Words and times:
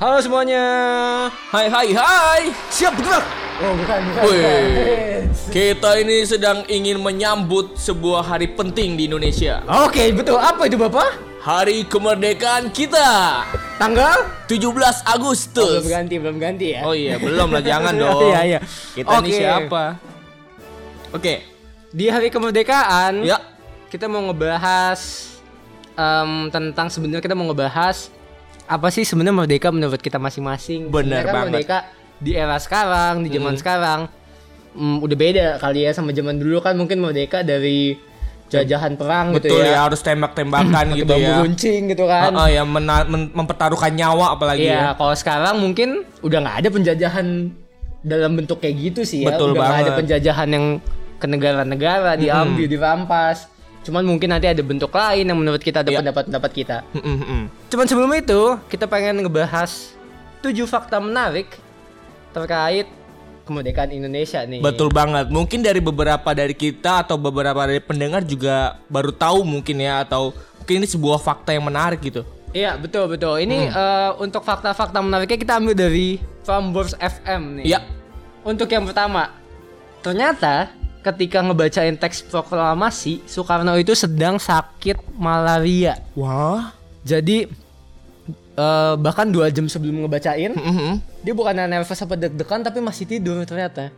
Halo 0.00 0.16
semuanya. 0.24 0.64
Hai 1.52 1.68
hai 1.68 1.88
hai. 1.92 2.42
Siap 2.72 2.96
bergerak. 2.96 3.20
Oh, 3.60 3.76
bukan, 3.76 4.00
bukan. 4.00 4.22
Wih. 4.24 4.40
bukan. 4.40 4.64
Kita 5.52 5.90
ini 6.00 6.24
sedang 6.24 6.64
ingin 6.72 7.04
menyambut 7.04 7.76
sebuah 7.76 8.24
hari 8.24 8.48
penting 8.48 8.96
di 8.96 9.12
Indonesia. 9.12 9.60
Oke, 9.84 10.08
betul. 10.16 10.40
Apa 10.40 10.72
itu, 10.72 10.80
Bapak? 10.80 11.20
Hari 11.44 11.84
kemerdekaan 11.84 12.72
kita. 12.72 13.44
Tanggal? 13.76 14.24
17 14.48 14.56
Oh, 14.56 14.72
belum 14.72 15.04
Agustus. 15.04 15.84
ganti, 15.84 16.16
belum 16.16 16.40
ganti 16.40 16.72
ya. 16.72 16.80
Oh 16.88 16.96
iya, 16.96 17.20
belum 17.20 17.52
lah 17.52 17.60
jangan 17.60 17.92
dong. 18.08 18.32
Iya, 18.32 18.40
iya. 18.56 18.60
Kita 18.96 19.20
ini 19.20 19.28
Oke. 19.28 19.36
siapa? 19.36 19.84
Oke. 21.12 21.34
Di 21.92 22.08
hari 22.08 22.32
kemerdekaan, 22.32 23.20
Ya. 23.20 23.36
kita 23.92 24.08
mau 24.08 24.24
ngebahas 24.24 25.28
em, 25.94 26.30
tentang 26.48 26.88
sebenarnya 26.88 27.20
kita 27.20 27.32
mau 27.32 27.46
ngebahas 27.46 28.08
apa 28.64 28.88
sih 28.88 29.02
sebenarnya 29.02 29.36
merdeka 29.36 29.68
menurut 29.68 29.98
kita 29.98 30.16
masing-masing. 30.16 30.88
Sebenarnya 30.88 31.22
kan 31.22 31.34
banget. 31.36 31.50
Merdeka 31.52 31.78
di 32.16 32.32
era 32.32 32.56
sekarang, 32.56 33.20
di 33.20 33.28
zaman 33.28 33.54
sekarang 33.54 34.00
mm, 34.72 34.96
udah 35.00 35.16
beda 35.18 35.46
kali 35.58 35.84
ya 35.84 35.92
sama 35.92 36.10
zaman 36.10 36.38
dulu 36.38 36.58
kan 36.58 36.72
mungkin 36.72 36.98
merdeka 36.98 37.42
dari 37.42 37.98
jajahan 38.48 38.94
perang 38.94 39.32
gitu 39.32 39.48
Betul 39.48 39.64
ya, 39.64 39.72
ya. 39.72 39.78
harus 39.82 40.00
tembak-tembakan 40.00 40.92
gitu 40.92 41.08
bambu 41.08 41.24
ya. 41.24 41.40
runcing 41.40 41.88
gitu 41.88 42.04
kan. 42.04 42.30
Ah, 42.30 42.46
yang 42.46 42.68
mena- 42.68 43.04
men- 43.04 43.32
mempertaruhkan 43.32 43.88
nyawa 43.90 44.36
apalagi 44.36 44.68
Iya, 44.68 44.76
ya. 44.78 44.92
kalau 44.92 45.16
sekarang 45.16 45.56
mungkin 45.56 46.04
udah 46.20 46.38
nggak 46.38 46.56
ada 46.60 46.68
penjajahan 46.68 47.26
dalam 48.02 48.32
bentuk 48.34 48.60
kayak 48.60 48.76
gitu 48.78 49.00
sih 49.02 49.24
ya. 49.24 49.32
Betul 49.32 49.52
udah 49.52 49.58
nggak 49.58 49.72
ada 49.72 49.82
banget. 49.82 49.98
penjajahan 49.98 50.48
yang 50.48 50.66
ke 51.16 51.26
negara-negara 51.26 52.10
diambil, 52.14 52.66
dirampas. 52.66 53.48
Cuman 53.82 54.06
mungkin 54.06 54.30
nanti 54.30 54.46
ada 54.46 54.62
bentuk 54.62 54.88
lain 54.88 55.26
yang 55.26 55.34
menurut 55.34 55.58
kita 55.58 55.82
ada 55.82 55.90
Iya. 55.90 55.98
pendapat-pendapat 56.00 56.50
kita. 56.52 56.76
Cuman 57.66 57.86
sebelum 57.86 58.10
itu, 58.14 58.40
kita 58.68 58.86
pengen 58.86 59.20
ngebahas 59.20 59.90
tujuh 60.38 60.64
fakta 60.64 60.98
menarik 60.98 61.50
terkait 62.30 62.86
kemerdekaan 63.42 63.90
Indonesia 63.90 64.38
nih. 64.40 64.62
Betul 64.62 64.88
banget. 64.88 65.26
Mungkin 65.28 65.60
dari 65.60 65.82
beberapa 65.82 66.30
dari 66.30 66.54
kita 66.54 67.02
atau 67.02 67.18
beberapa 67.18 67.58
dari 67.62 67.82
pendengar 67.82 68.22
juga 68.22 68.78
baru 68.86 69.10
tahu 69.10 69.42
mungkin 69.42 69.82
ya 69.82 70.00
atau 70.00 70.30
mungkin 70.56 70.74
ini 70.78 70.86
sebuah 70.86 71.18
fakta 71.18 71.50
yang 71.50 71.66
menarik 71.66 71.98
gitu. 72.00 72.22
Iya, 72.52 72.76
betul 72.76 73.10
betul. 73.10 73.40
Ini 73.40 73.58
Hmm. 73.66 73.74
eh, 73.74 74.10
untuk 74.20 74.44
fakta-fakta 74.44 75.00
menariknya 75.00 75.34
kita 75.36 75.52
ambil 75.58 75.74
dari 75.74 76.20
Prambors 76.44 76.94
FM 76.94 77.58
nih. 77.58 77.64
Iya. 77.66 77.80
Untuk 78.42 78.66
yang 78.68 78.84
pertama, 78.84 79.30
ternyata 80.00 80.70
ketika 81.02 81.42
ngebacain 81.42 81.94
teks 81.94 82.22
proklamasi, 82.22 83.20
Soekarno 83.24 83.74
itu 83.74 83.92
sedang 83.92 84.38
sakit 84.38 84.96
malaria. 85.12 85.98
Wah. 86.14 86.70
Jadi 87.02 87.50
eh, 88.52 88.94
bahkan 88.96 89.26
dua 89.26 89.48
jam 89.48 89.64
sebelum 89.64 90.04
ngebacain, 90.04 90.52
Mhm. 90.52 90.90
dia 91.20 91.32
bukan 91.32 91.56
nervous 91.56 91.98
apa 91.98 92.14
deg-degan 92.14 92.60
tapi 92.60 92.78
masih 92.78 93.08
tidur 93.08 93.40
ternyata. 93.42 93.88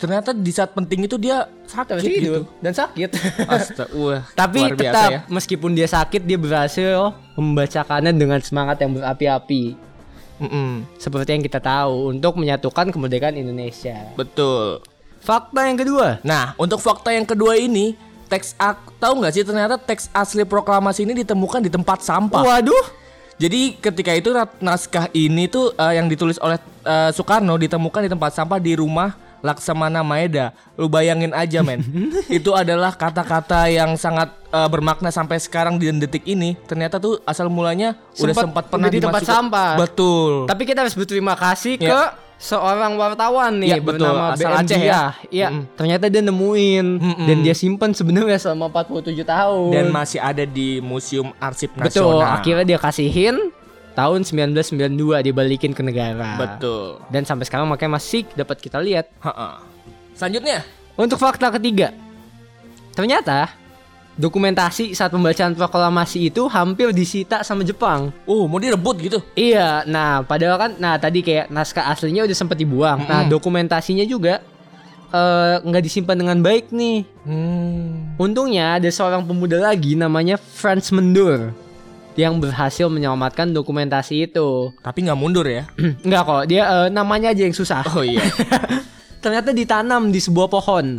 Ternyata 0.00 0.32
di 0.32 0.48
saat 0.48 0.72
penting 0.72 1.04
itu 1.04 1.20
dia 1.20 1.44
sakit 1.68 2.00
tidur 2.00 2.16
gitu. 2.16 2.40
dan 2.64 2.72
sakit. 2.72 3.10
Astaga, 3.44 3.92
wah, 3.92 4.24
tapi 4.40 4.64
luar 4.64 4.72
biasa 4.72 4.88
tetap 4.96 5.10
ya. 5.12 5.20
meskipun 5.28 5.70
dia 5.76 5.84
sakit 5.84 6.22
dia 6.24 6.40
berhasil 6.40 7.12
membacakannya 7.36 8.16
dengan 8.16 8.40
semangat 8.40 8.80
yang 8.80 8.96
berapi-api. 8.96 9.76
Mm-mm. 10.40 10.88
Seperti 10.96 11.36
yang 11.36 11.44
kita 11.44 11.60
tahu 11.60 12.16
untuk 12.16 12.40
menyatukan 12.40 12.88
kemerdekaan 12.88 13.36
Indonesia. 13.36 14.08
Betul. 14.16 14.80
Fakta 15.20 15.68
yang 15.68 15.76
kedua, 15.76 16.18
Nah, 16.22 16.56
untuk 16.56 16.78
fakta 16.78 17.12
yang 17.12 17.24
kedua 17.24 17.54
ini, 17.54 17.92
teks 18.26 18.56
ak 18.56 18.96
tahu 18.96 19.20
nggak 19.20 19.32
sih 19.32 19.42
ternyata 19.42 19.76
teks 19.76 20.08
asli 20.10 20.42
proklamasi 20.42 21.02
ini 21.02 21.12
ditemukan 21.18 21.60
di 21.60 21.68
tempat 21.68 22.00
sampah. 22.00 22.40
waduh, 22.40 22.86
Jadi 23.36 23.72
ketika 23.74 24.12
itu 24.12 24.28
naskah 24.58 25.08
ini 25.12 25.44
tuh 25.44 25.72
eh, 25.72 25.96
yang 25.96 26.06
ditulis 26.06 26.36
oleh 26.38 26.56
eh, 26.82 27.10
Soekarno 27.10 27.56
ditemukan 27.56 28.04
di 28.04 28.10
tempat 28.10 28.32
sampah 28.32 28.56
di 28.56 28.76
rumah 28.76 29.12
Laksamana 29.40 30.04
Maeda. 30.04 30.52
Lu 30.76 30.84
bayangin 30.86 31.32
aja 31.32 31.64
men. 31.64 31.80
itu 32.28 32.52
adalah 32.52 32.92
kata-kata 32.92 33.64
yang 33.66 33.96
sangat 33.96 34.28
eh, 34.46 34.68
bermakna 34.68 35.08
sampai 35.08 35.40
sekarang 35.40 35.80
di 35.80 35.88
detik 35.90 36.24
ini. 36.24 36.52
Ternyata 36.64 37.00
tuh 37.00 37.16
asal 37.24 37.48
mulanya 37.48 37.96
udah 38.14 38.28
Sempat- 38.28 38.44
sempat 38.44 38.64
pernah 38.68 38.88
di 38.88 39.00
tempat 39.00 39.24
sampah. 39.24 39.72
Betul. 39.80 40.44
Tapi 40.44 40.62
kita 40.62 40.84
harus 40.84 40.92
berterima 40.92 41.32
kasih 41.32 41.76
Ya. 41.76 41.88
ke 41.88 42.00
seorang 42.40 42.96
wartawan 42.96 43.60
nih 43.60 43.68
Ya, 43.68 43.76
betul. 43.76 44.00
bernama 44.00 44.32
Asal 44.32 44.48
BM 44.48 44.56
Aceh 44.64 44.80
ya. 44.80 45.02
Iya, 45.28 45.48
ternyata 45.76 46.08
dia 46.08 46.24
nemuin 46.24 46.86
Mm-mm. 46.96 47.26
dan 47.28 47.36
dia 47.44 47.52
simpen 47.52 47.92
sebenarnya 47.92 48.40
selama 48.40 48.72
47 48.72 49.12
tahun. 49.22 49.68
Dan 49.70 49.86
masih 49.92 50.18
ada 50.18 50.42
di 50.42 50.80
Museum 50.80 51.36
Arsip 51.36 51.68
betul, 51.76 52.16
Nasional. 52.16 52.40
akhirnya 52.40 52.64
dia 52.64 52.78
kasihin 52.80 53.52
tahun 53.92 54.24
1992 54.24 55.20
dibalikin 55.20 55.76
ke 55.76 55.84
negara. 55.84 56.40
Betul. 56.40 57.04
Dan 57.12 57.28
sampai 57.28 57.44
sekarang 57.44 57.68
makanya 57.68 58.00
masih 58.00 58.24
dapat 58.32 58.56
kita 58.56 58.80
lihat. 58.80 59.12
Ha-ha. 59.20 59.60
Selanjutnya, 60.16 60.64
Untuk 60.96 61.16
fakta 61.16 61.48
ketiga, 61.50 61.92
ternyata 62.92 63.48
dokumentasi 64.20 64.92
saat 64.92 65.08
pembacaan 65.08 65.56
proklamasi 65.56 66.28
itu 66.28 66.44
hampir 66.52 66.92
disita 66.92 67.40
sama 67.40 67.64
Jepang. 67.64 68.12
oh 68.28 68.44
mau 68.44 68.60
direbut 68.60 69.00
gitu. 69.00 69.18
Iya, 69.32 69.88
nah 69.88 70.20
padahal 70.20 70.56
kan, 70.60 70.70
nah 70.76 71.00
tadi 71.00 71.24
kayak 71.24 71.48
naskah 71.48 71.88
aslinya 71.88 72.28
udah 72.28 72.36
sempat 72.36 72.60
dibuang. 72.60 73.00
Nah 73.08 73.24
dokumentasinya 73.24 74.04
juga 74.04 74.44
eh, 75.08 75.54
nggak 75.64 75.82
disimpan 75.88 76.16
dengan 76.20 76.38
baik 76.44 76.68
nih. 76.68 77.08
Hmm. 77.24 78.12
Untungnya 78.20 78.76
ada 78.76 78.92
seorang 78.92 79.24
pemuda 79.24 79.56
lagi 79.56 79.96
namanya 79.96 80.36
Franz 80.36 80.92
Mendur 80.92 81.56
yang 82.18 82.36
berhasil 82.36 82.92
menyelamatkan 82.92 83.48
dokumentasi 83.56 84.28
itu. 84.28 84.76
Tapi 84.84 85.08
nggak 85.08 85.16
mundur 85.16 85.48
ya. 85.48 85.64
Enggak 86.04 86.22
kok, 86.28 86.44
dia 86.44 86.68
eh, 86.68 86.88
namanya 86.92 87.32
aja 87.32 87.48
yang 87.48 87.56
susah. 87.56 87.80
Oh 87.96 88.04
iya. 88.04 88.20
Ternyata 89.24 89.52
ditanam 89.52 90.08
di 90.08 90.16
sebuah 90.16 90.48
pohon 90.48 90.96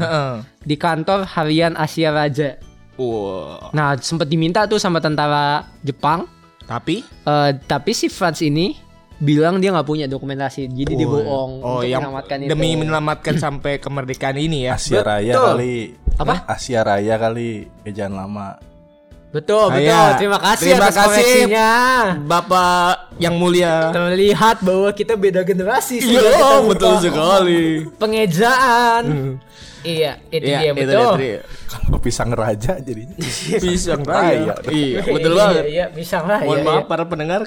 di 0.61 0.77
kantor 0.77 1.25
harian 1.25 1.73
Asia 1.73 2.13
Raja. 2.13 2.70
Wah. 2.96 3.72
Nah, 3.72 3.96
sempat 3.97 4.25
diminta 4.25 4.66
tuh 4.66 4.78
sama 4.78 4.97
tentara 4.97 5.69
Jepang, 5.79 6.28
Tapi 6.62 7.03
eh, 7.03 7.52
tapi 7.62 7.91
si 7.91 8.07
Franz 8.07 8.40
ini 8.40 8.78
bilang 9.18 9.57
dia 9.57 9.69
nggak 9.69 9.84
punya 9.84 10.06
dokumentasi, 10.06 10.66
jadi 10.68 10.94
dia 10.94 11.06
bohong 11.06 11.51
Oh, 11.59 11.78
untuk 11.78 11.85
yang 11.85 12.01
menyelamatkan 12.01 12.38
itu. 12.40 12.50
demi 12.50 12.69
menyelamatkan 12.74 13.35
sampai 13.38 13.78
kemerdekaan 13.78 14.34
ini 14.35 14.66
ya. 14.66 14.75
Asia 14.75 15.01
Raya 15.01 15.31
Betul. 15.31 15.47
kali. 15.47 15.75
Apa? 16.18 16.35
Asia 16.47 16.80
Raya 16.81 17.16
kali. 17.18 17.51
Kejan 17.81 18.13
lama. 18.13 18.56
Betul, 19.31 19.72
betul. 19.72 20.07
Terima 20.18 20.38
kasih 20.38 20.66
terima 20.69 20.85
atas 20.85 20.96
kasih. 20.97 21.07
koreksinya. 21.07 21.69
Bapak 22.22 23.16
yang 23.16 23.35
mulia. 23.35 23.88
Terlihat 23.90 24.59
bahwa 24.59 24.91
kita 24.91 25.16
beda 25.16 25.41
generasi 25.41 26.00
sih. 26.00 26.12
Iya, 26.12 26.59
betul 26.62 27.00
sekali. 27.00 27.88
Pengejaan. 27.96 29.40
Iya, 29.81 30.22
itu 30.30 30.46
Iya, 30.46 30.59
dia 30.62 30.72
itu 30.72 30.86
betul. 30.86 31.16
Kalau 31.68 31.97
pisang 31.97 32.30
raja 32.30 32.78
jadinya. 32.78 33.16
Pisang 33.58 34.02
Raya. 34.02 34.53
raya. 34.53 34.53
Iya, 34.69 35.00
betul 35.03 35.31
Iya, 35.31 35.40
banget. 35.40 35.64
Iya, 35.66 35.86
bisa 35.90 36.18
lah. 36.22 36.40
Mohon 36.40 36.58
iya, 36.58 36.66
maaf 36.66 36.78
iya. 36.78 36.90
para 36.90 37.03
pendengar. 37.06 37.42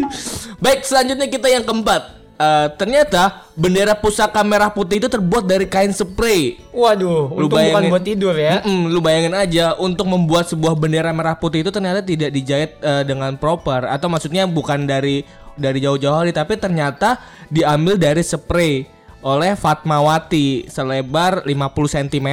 Baik, 0.64 0.80
selanjutnya 0.82 1.26
kita 1.26 1.46
yang 1.46 1.62
keempat. 1.62 2.02
Eh, 2.38 2.68
ternyata 2.78 3.50
bendera 3.54 3.98
pusaka 3.98 4.46
merah 4.46 4.70
putih 4.70 4.98
itu 4.98 5.10
terbuat 5.10 5.42
dari 5.42 5.66
kain 5.66 5.90
spray. 5.90 6.54
Waduh, 6.70 7.34
Lu 7.34 7.46
untung 7.46 7.50
bukan 7.50 7.66
bayangin- 7.66 7.90
buat 7.90 8.04
tidur 8.06 8.34
ya. 8.34 8.62
Mm-mm, 8.62 8.80
lu 8.88 9.02
bayangin 9.02 9.34
aja 9.34 9.74
untuk 9.74 10.06
membuat 10.06 10.46
sebuah 10.46 10.78
bendera 10.78 11.10
merah 11.10 11.34
putih 11.34 11.62
itu 11.62 11.70
ternyata 11.70 11.98
tidak 11.98 12.30
dijahit 12.30 12.78
eh, 12.78 13.02
dengan 13.02 13.34
proper 13.34 13.86
atau 13.86 14.06
maksudnya 14.06 14.46
bukan 14.46 14.86
dari 14.86 15.26
dari 15.58 15.82
jauh-jauh 15.82 16.14
hari 16.16 16.30
tapi 16.30 16.54
ternyata 16.54 17.18
diambil 17.50 17.98
dari 17.98 18.22
spray 18.22 18.86
oleh 19.22 19.58
Fatmawati 19.58 20.70
selebar 20.70 21.42
50 21.42 21.94
cm. 21.94 22.28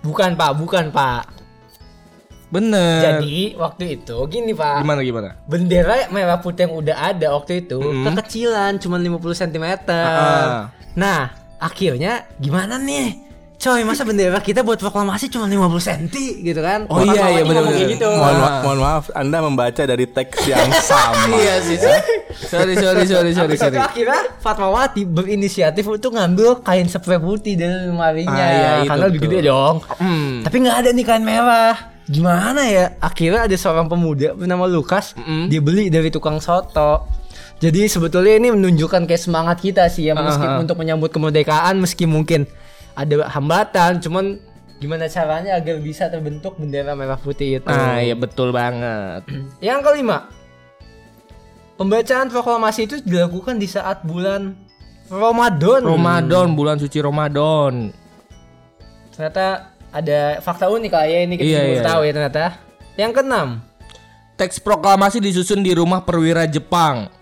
Bukan, 0.00 0.30
Pak, 0.38 0.52
bukan, 0.56 0.88
Pak. 0.94 1.22
Bener. 2.50 3.22
Jadi, 3.22 3.54
waktu 3.54 4.00
itu 4.02 4.16
gini, 4.26 4.50
Pak. 4.50 4.82
gimana 4.82 5.00
gimana? 5.06 5.28
bendera 5.46 6.10
merah 6.10 6.42
putih 6.42 6.66
yang 6.66 6.74
udah 6.82 6.96
ada 7.14 7.30
waktu 7.30 7.62
itu 7.62 7.78
kekecilan 7.78 8.82
cuma 8.82 8.98
50 8.98 9.22
cm. 9.46 9.66
Ah. 9.86 10.74
Nah, 10.98 11.30
akhirnya 11.62 12.26
gimana 12.42 12.74
nih? 12.74 13.29
Coy, 13.60 13.84
masa 13.84 14.08
bendera 14.08 14.40
kita 14.40 14.64
buat 14.64 14.80
proklamasi 14.80 15.28
cuma 15.28 15.44
50 15.44 15.84
cm 15.84 16.08
gitu 16.40 16.64
kan? 16.64 16.88
Oh 16.88 17.04
iya, 17.04 17.28
iya, 17.30 17.44
bener. 17.44 17.60
kayak 17.62 17.92
gitu. 17.92 18.08
Mohon, 18.08 18.32
Ah. 18.32 18.40
ma- 18.40 18.60
mohon 18.64 18.78
maaf, 18.80 19.04
Anda 19.12 19.38
membaca 19.38 19.82
dari 19.84 20.08
teks 20.08 20.48
yang 20.48 20.64
sama. 20.80 21.28
Iya 21.28 21.60
sih. 21.60 21.76
sorry 22.40 22.72
sorry 22.74 23.04
sorry 23.04 23.30
sorry 23.30 23.54
sorry. 23.54 23.76
itu 23.76 23.84
akhirnya 23.84 24.20
Fatmawati 24.40 25.04
berinisiatif 25.04 25.84
untuk 25.84 26.16
ngambil 26.16 26.64
kain 26.64 26.88
spray 26.88 27.20
putih 27.20 27.52
dari 27.54 27.84
lemarinya 27.84 28.32
Ah, 28.32 28.48
iya, 28.50 28.70
itu 28.78 28.88
karena 28.88 29.04
lebih 29.04 29.20
gede 29.22 29.38
dong. 29.44 29.76
Tapi 30.40 30.56
nggak 30.58 30.76
ada 30.78 30.90
nih 30.90 31.04
kain 31.04 31.20
merah. 31.22 31.76
Gimana 32.06 32.64
ya? 32.64 32.96
Akhirnya 32.96 33.44
ada 33.44 33.54
seorang 33.54 33.86
pemuda 33.86 34.32
bernama 34.32 34.64
Lukas, 34.64 35.12
dia 35.46 35.60
beli 35.60 35.86
dari 35.86 36.08
tukang 36.08 36.40
soto. 36.40 37.04
Jadi 37.60 37.84
sebetulnya 37.86 38.40
ini 38.40 38.48
menunjukkan 38.50 39.04
kayak 39.04 39.20
semangat 39.20 39.60
kita 39.60 39.84
sih 39.86 40.08
ya 40.08 40.16
meskipun 40.16 40.48
Aha. 40.50 40.64
untuk 40.64 40.80
menyambut 40.80 41.12
kemerdekaan 41.12 41.76
meski 41.76 42.08
mungkin 42.08 42.48
ada 43.00 43.24
hambatan, 43.32 43.96
cuman 44.04 44.36
gimana 44.76 45.08
caranya 45.08 45.56
agar 45.56 45.80
bisa 45.80 46.12
terbentuk 46.12 46.60
bendera 46.60 46.92
merah 46.92 47.16
putih 47.16 47.60
itu. 47.60 47.68
Nah, 47.68 48.00
iya 48.04 48.12
betul 48.12 48.52
banget. 48.52 49.24
Yang 49.64 49.80
kelima, 49.88 50.28
pembacaan 51.80 52.28
proklamasi 52.28 52.84
itu 52.84 52.96
dilakukan 53.00 53.56
di 53.56 53.68
saat 53.68 54.04
bulan 54.04 54.52
Ramadan. 55.08 55.80
Ramadan, 55.80 56.52
bulan 56.52 56.76
suci 56.76 57.00
Ramadan. 57.00 57.88
Ternyata 59.16 59.72
ada 59.90 60.38
fakta 60.44 60.70
unik 60.70 60.92
lah 60.92 61.06
ya 61.08 61.18
ini 61.24 61.34
kita 61.34 61.48
Iya, 61.50 61.60
iya, 61.66 61.80
tahu 61.82 62.00
ya 62.04 62.12
ternyata. 62.14 62.44
Yang 62.94 63.12
keenam, 63.16 63.48
Teks 64.40 64.56
proklamasi 64.56 65.20
disusun 65.20 65.60
di 65.60 65.76
rumah 65.76 66.00
perwira 66.00 66.48
Jepang. 66.48 67.12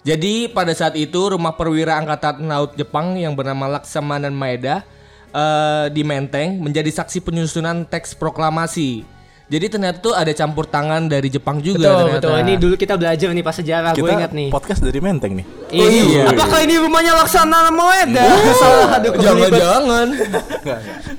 Jadi 0.00 0.48
pada 0.48 0.72
saat 0.72 0.96
itu 0.96 1.32
rumah 1.32 1.56
perwira 1.56 1.96
angkatan 2.00 2.44
laut 2.44 2.72
Jepang 2.76 3.16
yang 3.20 3.36
bernama 3.36 3.76
Laksamana 3.76 4.32
Maeda 4.32 4.84
eh, 5.34 5.86
di 5.90 6.02
Menteng 6.06 6.62
menjadi 6.62 6.88
saksi 6.88 7.18
penyusunan 7.20 7.82
teks 7.90 8.14
proklamasi. 8.14 9.02
Jadi 9.44 9.76
ternyata 9.76 10.00
tuh 10.00 10.16
ada 10.16 10.32
campur 10.32 10.64
tangan 10.64 11.04
dari 11.04 11.28
Jepang 11.28 11.60
juga 11.60 11.84
betul 11.84 12.00
ternyata. 12.00 12.26
betul. 12.32 12.36
Ini 12.48 12.52
dulu 12.56 12.74
kita 12.80 12.94
belajar 12.96 13.28
nih 13.28 13.44
pas 13.44 13.56
sejarah, 13.60 13.92
gue 13.92 14.08
ingat 14.08 14.32
nih. 14.32 14.48
podcast 14.48 14.80
dari 14.80 14.98
Menteng 15.04 15.36
nih. 15.36 15.46
Ini, 15.68 16.00
iya. 16.16 16.24
apakah 16.32 16.64
ini 16.64 16.80
rumahnya 16.80 17.12
Laksana 17.12 17.68
Maeda? 17.68 18.24
Salah 18.62 18.88
ada 18.96 19.08
kebelibat. 19.12 19.52
Jangan-jangan. 19.52 20.06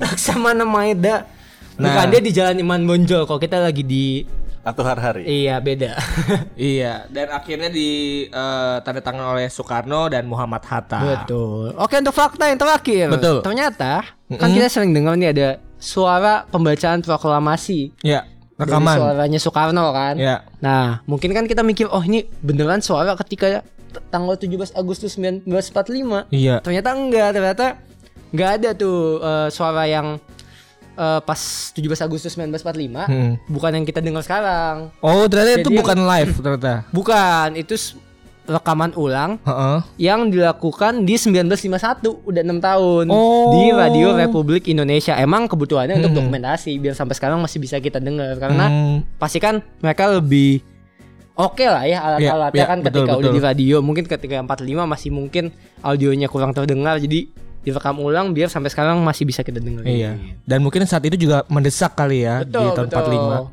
Laksamana 0.02 0.64
Maeda. 0.74 1.16
Nah. 1.78 1.92
Bukan 1.92 2.06
dia 2.10 2.20
di 2.24 2.32
Jalan 2.34 2.56
Iman 2.58 2.82
Bonjol. 2.82 3.30
Kalau 3.30 3.38
kita 3.38 3.62
lagi 3.62 3.86
di 3.86 4.26
Atau 4.66 4.82
hari-hari. 4.82 5.22
iya 5.22 5.62
beda. 5.62 5.94
iya, 6.58 7.06
dan 7.06 7.30
akhirnya 7.30 7.70
di 7.70 7.90
eh, 8.26 8.76
tanda 8.82 8.98
tangan 8.98 9.38
oleh 9.38 9.46
Soekarno 9.46 10.10
dan 10.10 10.26
Muhammad 10.26 10.66
Hatta. 10.66 11.22
Betul. 11.22 11.70
Oke 11.78 11.94
untuk 11.94 12.10
fakta 12.10 12.50
yang 12.50 12.58
terakhir. 12.58 13.06
Betul. 13.08 13.46
Ternyata 13.46 14.02
kan 14.26 14.50
kita 14.50 14.66
sering 14.66 14.90
dengar 14.90 15.14
nih 15.14 15.30
ada 15.30 15.48
suara 15.78 16.42
pembacaan 16.50 16.98
proklamasi. 16.98 17.94
Ya, 18.02 18.26
Dari 18.58 18.66
rekaman. 18.66 18.96
suaranya 18.98 19.38
Soekarno 19.38 19.86
kan. 19.94 20.18
Ya. 20.18 20.42
Nah, 20.58 20.98
mungkin 21.06 21.30
kan 21.30 21.46
kita 21.46 21.62
mikir 21.62 21.86
oh 21.86 22.02
ini 22.02 22.26
beneran 22.42 22.82
suara 22.82 23.14
ketika 23.14 23.62
tanggal 24.10 24.34
17 24.34 24.74
Agustus 24.74 25.14
1945. 25.14 26.26
Iya. 26.34 26.58
Ternyata 26.58 26.90
enggak, 26.90 27.28
ternyata 27.30 27.66
enggak 28.34 28.50
ada 28.58 28.70
tuh 28.74 29.22
eh, 29.22 29.48
suara 29.54 29.86
yang 29.86 30.18
eh, 30.96 31.20
pas 31.20 31.40
17 31.70 31.76
Agustus 32.00 32.32
1945. 32.32 33.06
Hmm. 33.06 33.36
Bukan 33.46 33.70
yang 33.70 33.84
kita 33.84 34.00
dengar 34.00 34.24
sekarang. 34.24 34.90
Oh, 34.98 35.28
ternyata 35.28 35.60
itu 35.60 35.68
Jadi 35.68 35.78
bukan 35.78 35.98
live 36.02 36.32
ternyata. 36.34 36.72
Bukan, 36.90 37.48
itu 37.54 37.76
rekaman 38.46 38.94
ulang 38.94 39.42
Heeh. 39.42 39.78
yang 40.00 40.30
dilakukan 40.30 41.02
di 41.02 41.18
1951 41.18 42.22
udah 42.22 42.42
enam 42.42 42.62
tahun 42.62 43.10
Oh. 43.10 43.50
di 43.50 43.74
Radio 43.74 44.14
Republik 44.14 44.70
Indonesia 44.70 45.18
emang 45.18 45.50
kebutuhannya 45.50 45.98
untuk 45.98 46.14
dokumentasi 46.14 46.78
biar 46.78 46.94
sampai 46.94 47.18
sekarang 47.18 47.42
masih 47.42 47.58
bisa 47.58 47.82
kita 47.82 47.98
dengar 47.98 48.38
karena 48.38 48.70
Hmm. 48.70 48.96
pasti 49.18 49.42
kan 49.42 49.66
mereka 49.82 50.06
lebih 50.14 50.62
oke 51.34 51.64
lah 51.66 51.84
ya 51.84 51.98
alat-alatnya 52.00 52.54
iya, 52.56 52.70
kan 52.70 52.78
betul, 52.80 53.02
ketika 53.02 53.12
udah 53.12 53.28
betul. 53.28 53.34
di 53.34 53.40
radio 53.42 53.76
mungkin 53.82 54.04
ketika 54.06 54.34
45 54.38 54.86
masih 54.86 55.10
mungkin 55.10 55.44
audionya 55.82 56.30
kurang 56.30 56.54
terdengar 56.54 57.02
jadi 57.02 57.26
direkam 57.66 57.98
ulang 57.98 58.30
biar 58.30 58.46
sampai 58.46 58.70
sekarang 58.70 59.02
masih 59.02 59.26
bisa 59.26 59.42
kita 59.42 59.58
dengar 59.58 59.82
Iya. 59.82 60.14
Dan 60.46 60.62
mungkin 60.62 60.86
saat 60.86 61.02
itu 61.02 61.18
juga 61.18 61.42
mendesak 61.50 61.98
kali 61.98 62.22
ya 62.22 62.46
di 62.46 62.54
tahun 62.54 62.86
45. 62.86 63.50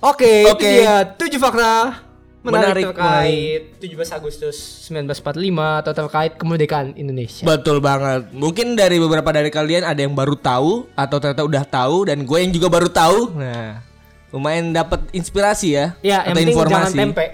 Oke, 0.00 0.48
Oke. 0.48 0.64
itu 0.64 0.80
dia 0.80 1.04
tujuh 1.04 1.36
fakta 1.36 2.00
menarik, 2.40 2.88
Menarik 2.88 2.96
terkait 2.96 3.62
17 3.84 4.16
Agustus 4.16 4.56
1945 4.88 5.84
atau 5.84 5.92
terkait 5.92 6.32
kemerdekaan 6.40 6.96
Indonesia. 6.96 7.44
Betul 7.44 7.84
banget. 7.84 8.32
Mungkin 8.32 8.80
dari 8.80 8.96
beberapa 8.96 9.28
dari 9.28 9.52
kalian 9.52 9.84
ada 9.84 10.00
yang 10.00 10.16
baru 10.16 10.40
tahu 10.40 10.88
atau 10.96 11.16
ternyata 11.20 11.44
udah 11.44 11.64
tahu 11.68 12.08
dan 12.08 12.24
gue 12.24 12.38
yang 12.40 12.48
juga 12.48 12.72
baru 12.72 12.88
tahu. 12.88 13.36
Nah, 13.36 13.84
lumayan 14.32 14.72
dapat 14.72 15.04
inspirasi 15.12 15.76
ya 15.76 15.92
ya, 16.00 16.24
yang 16.24 16.32
atau 16.32 16.40
jangan 16.40 16.48
informasi. 16.56 16.96
tempe. 16.96 17.26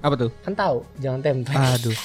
Apa 0.00 0.14
tuh? 0.16 0.30
Kan 0.40 0.54
tahu, 0.56 0.76
jangan 0.96 1.20
tempe. 1.20 1.52
Aduh. 1.52 1.96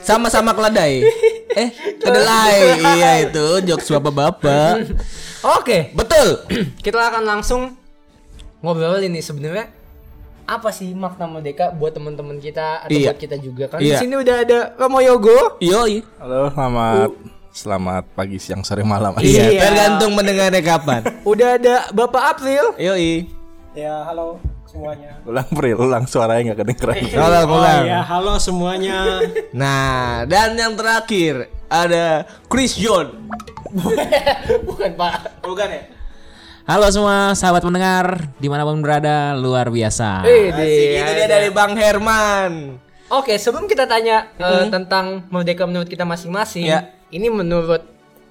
Sama-sama 0.00 0.56
keledai. 0.56 1.04
eh, 1.54 1.68
kedelai. 1.96 2.56
iya 2.92 3.10
itu 3.24 3.46
jokes 3.64 3.88
bapak-bapak. 3.90 4.74
Oke, 5.56 5.92
Betul. 5.92 6.42
kita 6.84 6.98
akan 6.98 7.24
langsung 7.24 7.76
ngobrol 8.58 8.98
ini 8.98 9.20
sebenarnya 9.20 9.68
apa 10.44 10.68
sih 10.68 10.92
makna 10.92 11.24
merdeka 11.26 11.70
buat 11.70 11.90
teman-teman 11.90 12.36
kita 12.36 12.84
atau 12.84 12.92
Iya. 12.92 13.12
buat 13.12 13.18
kita 13.18 13.36
juga 13.38 13.64
kan 13.66 13.80
Iya. 13.80 13.96
di 13.96 14.02
sini 14.02 14.14
udah 14.14 14.36
ada 14.38 14.58
Romo 14.74 15.00
Yogo 15.00 15.56
Yoi. 15.58 16.04
Halo, 16.18 16.48
selamat 16.50 17.10
selamat 17.50 18.04
pagi, 18.12 18.36
siang, 18.36 18.60
sore, 18.60 18.82
malam. 18.82 19.14
Iya. 19.16 19.48
Iya, 19.48 19.60
tergantung 19.62 20.12
mendengarnya 20.12 20.60
kapan. 20.60 21.00
udah 21.24 21.48
ada 21.54 21.74
Bapak 21.90 22.36
April 22.36 22.76
Yoi. 22.76 23.24
Ya 23.72 24.04
halo 24.04 24.36
semuanya. 24.74 25.10
Ulang 25.22 25.48
Pril, 25.54 25.76
ulang 25.78 26.04
suaranya 26.10 26.42
nggak 26.50 26.58
kedengeran. 26.66 26.96
Ulang, 27.14 27.46
ulang. 27.46 27.82
Oh 27.86 27.86
ya 27.86 28.00
halo 28.02 28.34
semuanya. 28.42 29.22
Nah, 29.54 30.26
dan 30.26 30.58
yang 30.58 30.74
terakhir 30.74 31.46
ada 31.70 32.26
Chris 32.50 32.74
John. 32.74 33.30
bukan 34.68 34.90
Pak 34.94 35.42
Bukan 35.42 35.66
ya? 35.70 35.82
Halo 36.64 36.86
semua 36.90 37.34
sahabat 37.34 37.62
mendengar 37.66 38.30
di 38.38 38.48
mana 38.50 38.66
pun 38.66 38.80
berada 38.82 39.36
luar 39.38 39.70
biasa. 39.70 40.24
Eh, 40.26 40.48
Asik, 40.50 40.90
itu 41.02 41.12
dia 41.22 41.26
dari 41.28 41.48
Bang 41.54 41.76
Herman. 41.76 42.80
Oke, 43.12 43.36
sebelum 43.36 43.68
kita 43.68 43.84
tanya 43.84 44.32
eh, 44.40 44.66
tentang 44.72 45.28
merdeka 45.28 45.68
menurut 45.68 45.86
kita 45.86 46.08
masing-masing, 46.08 46.66
Ya. 46.66 46.88
ini 47.12 47.28
menurut 47.28 47.84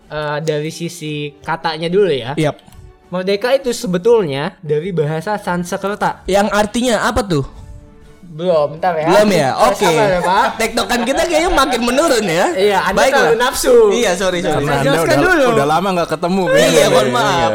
eh, 0.10 0.38
dari 0.42 0.74
sisi 0.74 1.38
katanya 1.46 1.88
dulu 1.88 2.10
ya. 2.10 2.34
Yap. 2.36 2.73
Merdeka 3.14 3.54
itu 3.54 3.70
sebetulnya 3.70 4.58
dari 4.66 4.90
bahasa 4.90 5.38
Sanskerta. 5.38 6.26
Yang 6.26 6.50
artinya 6.50 7.06
apa 7.06 7.22
tuh? 7.22 7.46
Belum, 8.26 8.74
bentar 8.74 8.98
ya. 8.98 9.06
Belum 9.06 9.30
ya? 9.30 9.50
Oke. 9.70 9.86
sabar 9.86 10.10
ya, 10.10 10.22
Pak. 10.26 10.48
Tektokan 10.58 11.02
kita 11.06 11.22
kayaknya 11.30 11.52
makin 11.54 11.82
menurun 11.86 12.26
ya. 12.26 12.46
Iya, 12.58 12.80
Anda 12.90 12.98
Baiklah. 12.98 13.14
terlalu 13.30 13.38
nafsu. 13.38 13.76
Iya, 13.94 14.18
sorry, 14.18 14.42
sorry. 14.42 14.66
Saya 14.66 14.82
Anda 14.82 14.86
jelaskan 14.90 15.18
udah, 15.22 15.30
dulu. 15.30 15.46
udah 15.54 15.68
lama 15.70 15.88
nggak 15.94 16.10
ketemu. 16.10 16.44
Iya, 16.58 16.86
mohon 16.90 17.10
maaf. 17.14 17.52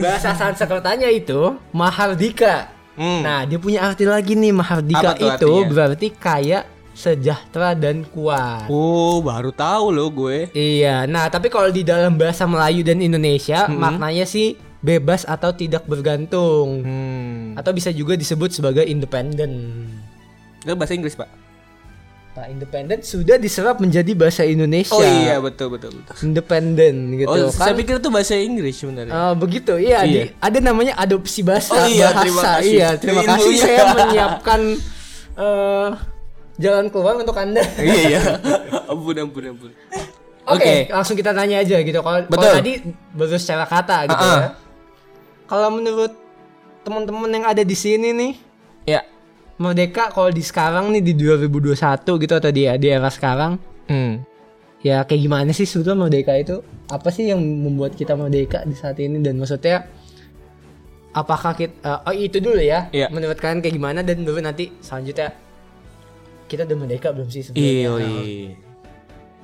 Bahasa 0.00 0.30
Sanskertanya 0.32 1.08
itu 1.12 1.40
Mahardika. 1.76 2.72
Hmm. 2.96 3.20
Nah, 3.20 3.44
dia 3.44 3.60
punya 3.60 3.84
arti 3.84 4.08
lagi 4.08 4.32
nih 4.32 4.56
Mahardika 4.56 5.12
itu 5.20 5.28
artinya? 5.28 5.68
berarti 5.68 6.08
kaya, 6.16 6.64
sejahtera 6.96 7.76
dan 7.76 8.08
kuat. 8.08 8.72
Oh, 8.72 9.20
baru 9.20 9.52
tahu 9.52 9.92
loh 9.92 10.08
gue. 10.08 10.48
Iya, 10.56 11.04
nah 11.04 11.28
tapi 11.28 11.52
kalau 11.52 11.68
di 11.68 11.84
dalam 11.84 12.16
bahasa 12.16 12.48
Melayu 12.48 12.80
dan 12.80 13.04
Indonesia 13.04 13.68
maknanya 13.68 14.24
sih 14.24 14.56
bebas 14.78 15.24
atau 15.24 15.50
tidak 15.50 15.84
bergantung 15.84 16.82
Hmm. 16.82 17.44
atau 17.54 17.70
bisa 17.70 17.88
juga 17.90 18.14
disebut 18.14 18.50
sebagai 18.50 18.82
independen. 18.82 19.84
Itu 20.60 20.74
bahasa 20.74 20.92
Inggris, 20.92 21.14
Pak. 21.14 21.28
Nah, 22.36 22.52
independen 22.52 23.00
sudah 23.00 23.40
diserap 23.40 23.80
menjadi 23.80 24.12
bahasa 24.12 24.44
Indonesia. 24.44 24.92
Oh 24.92 25.00
iya, 25.00 25.40
betul 25.40 25.72
betul 25.72 25.88
betul. 25.94 26.12
Independen 26.22 27.16
gitu 27.16 27.32
Oh, 27.32 27.48
kan. 27.48 27.48
saya 27.48 27.72
pikir 27.72 27.96
itu 27.96 28.12
bahasa 28.12 28.36
Inggris 28.36 28.76
sebenarnya. 28.76 29.08
Eh, 29.08 29.34
begitu, 29.34 29.72
iya, 29.74 30.04
Iya. 30.04 30.28
di- 30.28 30.32
ada 30.36 30.58
namanya 30.60 30.92
adopsi 30.96 31.40
bahasa. 31.40 31.72
Oh 31.72 31.88
iya, 31.88 32.12
bahasa. 32.12 32.20
terima 32.20 32.42
kasih. 32.44 32.68
Iya, 32.70 32.88
terima 33.00 33.22
kasih 33.24 33.54
saya 33.56 33.82
menyiapkan 33.90 34.60
eh, 35.32 35.88
jalan 36.56 36.86
keluar 36.88 37.16
untuk 37.16 37.36
anda. 37.36 37.64
iya, 37.78 37.96
iya. 38.10 38.20
ampun, 38.84 39.16
ampun, 39.16 39.42
ampun. 39.46 39.70
Oke, 40.46 40.86
langsung 40.86 41.12
kita 41.12 41.32
tanya 41.32 41.58
aja 41.58 41.76
gitu. 41.78 41.98
Kalau 41.98 42.20
tadi 42.28 42.72
baru 43.10 43.34
secara 43.34 43.64
kata 43.64 44.06
gitu 44.06 44.14
Ah-ah. 44.14 44.38
ya. 44.38 44.48
Kalau 45.46 45.68
menurut 45.70 46.12
teman-teman 46.82 47.30
yang 47.30 47.46
ada 47.46 47.62
di 47.62 47.74
sini 47.74 48.10
nih, 48.10 48.32
Ya. 48.86 49.02
merdeka 49.56 50.10
kalau 50.10 50.30
di 50.30 50.42
sekarang 50.42 50.90
nih 50.90 51.02
di 51.02 51.12
2021 51.14 52.18
gitu 52.18 52.34
atau 52.34 52.50
di 52.50 52.66
di 52.76 52.86
era 52.86 53.08
sekarang, 53.08 53.58
Hmm. 53.86 54.22
ya 54.82 55.02
kayak 55.02 55.22
gimana 55.22 55.50
sih 55.50 55.64
sebetulnya 55.64 56.06
merdeka 56.06 56.34
itu? 56.34 56.62
Apa 56.86 57.10
sih 57.10 57.26
yang 57.26 57.38
membuat 57.38 57.94
kita 57.94 58.14
merdeka 58.14 58.62
di 58.62 58.74
saat 58.74 58.98
ini 58.98 59.18
dan 59.18 59.38
maksudnya 59.38 59.86
apakah 61.10 61.54
kita 61.54 62.02
oh 62.02 62.12
itu 62.12 62.38
dulu 62.38 62.58
ya. 62.58 62.86
Iya. 62.90 63.10
Menurut 63.10 63.38
kalian 63.38 63.62
kayak 63.62 63.74
gimana 63.74 64.00
dan 64.02 64.22
baru 64.22 64.42
nanti 64.42 64.70
selanjutnya 64.78 65.34
kita 66.46 66.62
udah 66.62 66.76
merdeka 66.78 67.10
belum 67.10 67.26
sih 67.26 67.42
Iya, 67.54 67.90
sebenarnya? 67.94 68.65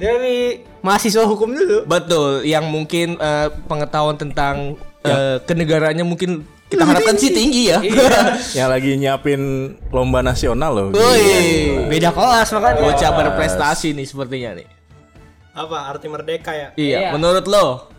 Iya. 0.03 0.11
Dari 0.11 0.39
mahasiswa 0.83 1.23
hukum 1.23 1.55
dulu. 1.55 1.87
Betul, 1.87 2.43
yang 2.43 2.67
mungkin 2.67 3.15
eh, 3.15 3.49
pengetahuan 3.71 4.19
tentang 4.19 4.75
eh, 5.07 5.39
kenegaraannya 5.47 6.03
mungkin 6.03 6.43
kita 6.67 6.89
harapkan 6.89 7.15
sih 7.21 7.31
tinggi 7.37 7.69
ya. 7.69 7.85
Yang 8.59 8.69
lagi 8.73 8.91
nyiapin 8.97 9.41
lomba 9.93 10.25
nasional 10.25 10.73
loh. 10.73 10.89
Woi, 10.97 11.85
Beda 11.85 12.09
kelas 12.09 12.49
makanya. 12.49 12.81
bocah 12.81 13.11
berprestasi 13.13 13.93
nih 13.93 14.09
sepertinya 14.09 14.57
nih. 14.57 14.67
Apa 15.53 15.93
arti 15.93 16.09
merdeka 16.09 16.57
ya? 16.57 16.69
Iya, 16.73 16.99
Iya. 16.99 17.09
menurut 17.13 17.45
lo? 17.45 17.93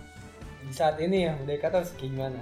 Di 0.65 0.73
saat 0.73 0.97
ini 0.97 1.29
ya 1.29 1.37
merdeka 1.37 1.69
tuh 1.69 1.85
gimana? 2.01 2.41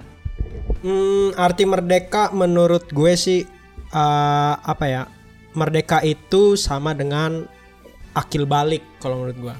Hmm, 0.80 1.36
arti 1.36 1.68
merdeka 1.68 2.32
menurut 2.32 2.88
gue 2.88 3.12
sih 3.12 3.44
eh, 3.92 4.54
apa 4.56 4.84
ya? 4.88 5.02
Merdeka 5.52 6.00
itu 6.00 6.56
sama 6.56 6.96
dengan 6.96 7.44
akil 8.12 8.44
balik 8.44 8.84
kalau 9.00 9.24
menurut 9.24 9.38
gua. 9.40 9.54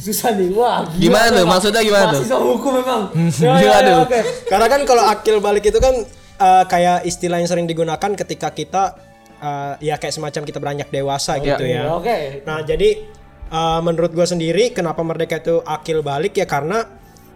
Susah 0.00 0.32
nih, 0.32 0.48
wah. 0.56 0.88
Gimana 0.96 1.44
tuh? 1.44 1.46
Maksudnya 1.48 1.82
gimana 1.84 2.04
tuh? 2.12 2.24
Mahasiswa 2.24 2.40
hukum 2.40 2.72
memang. 2.80 3.00
Gimana 3.36 3.78
tuh? 3.84 4.00
Karena 4.48 4.66
kan 4.66 4.80
kalau 4.88 5.04
akil 5.04 5.36
balik 5.44 5.64
itu 5.68 5.78
kan 5.80 5.94
eh, 6.40 6.64
kayak 6.64 7.04
istilah 7.04 7.36
yang 7.40 7.48
sering 7.48 7.68
digunakan 7.68 8.10
ketika 8.16 8.48
kita 8.56 8.96
eh, 9.38 9.92
ya 9.92 10.00
kayak 10.00 10.14
semacam 10.16 10.42
kita 10.48 10.58
beranjak 10.58 10.88
dewasa 10.88 11.36
gitu 11.38 11.64
ya. 11.68 11.92
Oke. 11.92 12.42
Nah, 12.48 12.64
jadi 12.64 13.18
uh, 13.52 13.80
menurut 13.84 14.12
gue 14.12 14.26
sendiri 14.28 14.72
kenapa 14.72 15.00
merdeka 15.04 15.40
itu 15.40 15.60
akil 15.64 16.04
balik 16.04 16.36
ya 16.36 16.46
karena 16.48 16.84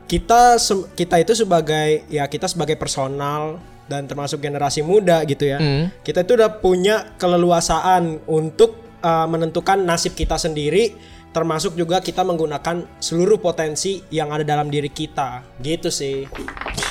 kita 0.08 0.60
kita 0.92 1.16
itu 1.24 1.32
sebagai 1.32 2.04
ya 2.12 2.28
kita 2.28 2.44
sebagai 2.44 2.76
personal 2.76 3.56
dan 3.88 4.04
termasuk 4.04 4.40
generasi 4.40 4.84
muda 4.84 5.24
gitu 5.24 5.48
ya. 5.48 5.58
Kita 6.04 6.24
itu 6.24 6.36
udah 6.36 6.60
punya 6.60 7.16
keleluasaan 7.16 8.24
untuk 8.28 8.81
uh, 9.02 9.26
menentukan 9.26 9.82
nasib 9.82 10.14
kita 10.14 10.38
sendiri 10.38 10.96
termasuk 11.32 11.72
juga 11.74 11.98
kita 12.04 12.20
menggunakan 12.22 13.00
seluruh 13.00 13.40
potensi 13.40 14.04
yang 14.12 14.28
ada 14.30 14.44
dalam 14.44 14.68
diri 14.68 14.92
kita. 14.92 15.40
Gitu 15.58 15.88
sih. 15.88 16.28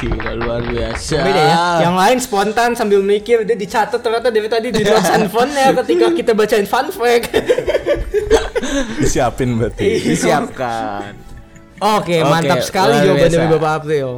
Gila 0.01 0.33
luar 0.33 0.65
biasa. 0.65 1.15
Beda 1.21 1.41
ya. 1.45 1.57
Yang 1.85 1.95
lain 1.95 2.17
spontan 2.17 2.69
sambil 2.73 3.05
mikir 3.05 3.45
dia 3.45 3.53
dicatat 3.53 4.01
ternyata 4.01 4.33
dari 4.33 4.49
tadi 4.49 4.73
di 4.73 4.81
notes 4.81 5.13
handphonenya 5.13 5.77
ketika 5.85 6.07
kita 6.17 6.31
bacain 6.33 6.65
fun 6.65 6.89
fact. 6.89 7.29
Disiapin 9.01 9.61
berarti. 9.61 10.09
Disiapkan. 10.09 11.13
Oke, 11.81 12.21
Oke, 12.21 12.25
mantap 12.25 12.61
sekali 12.65 12.97
jawaban 13.01 13.29
dari 13.29 13.47
Bapak 13.49 13.73
April. 13.81 14.09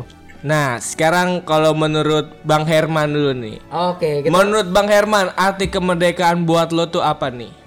Nah, 0.43 0.75
sekarang 0.83 1.47
kalau 1.47 1.71
menurut 1.71 2.35
Bang 2.43 2.67
Herman 2.67 3.07
dulu 3.15 3.31
nih. 3.31 3.63
Oke, 3.71 4.27
kita 4.27 4.31
Menurut 4.31 4.67
Bang 4.75 4.91
Herman, 4.91 5.31
arti 5.39 5.71
kemerdekaan 5.71 6.43
buat 6.43 6.75
lo 6.75 6.91
tuh 6.91 6.99
apa 6.99 7.31
nih? 7.31 7.62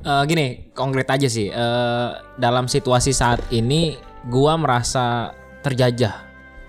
Eh, 0.00 0.22
gini, 0.26 0.46
konkret 0.74 1.06
aja 1.06 1.28
sih. 1.30 1.52
Eh, 1.52 2.08
dalam 2.40 2.66
situasi 2.66 3.14
saat 3.14 3.38
ini, 3.54 3.94
gua 4.26 4.58
merasa 4.58 5.30
terjajah, 5.62 6.14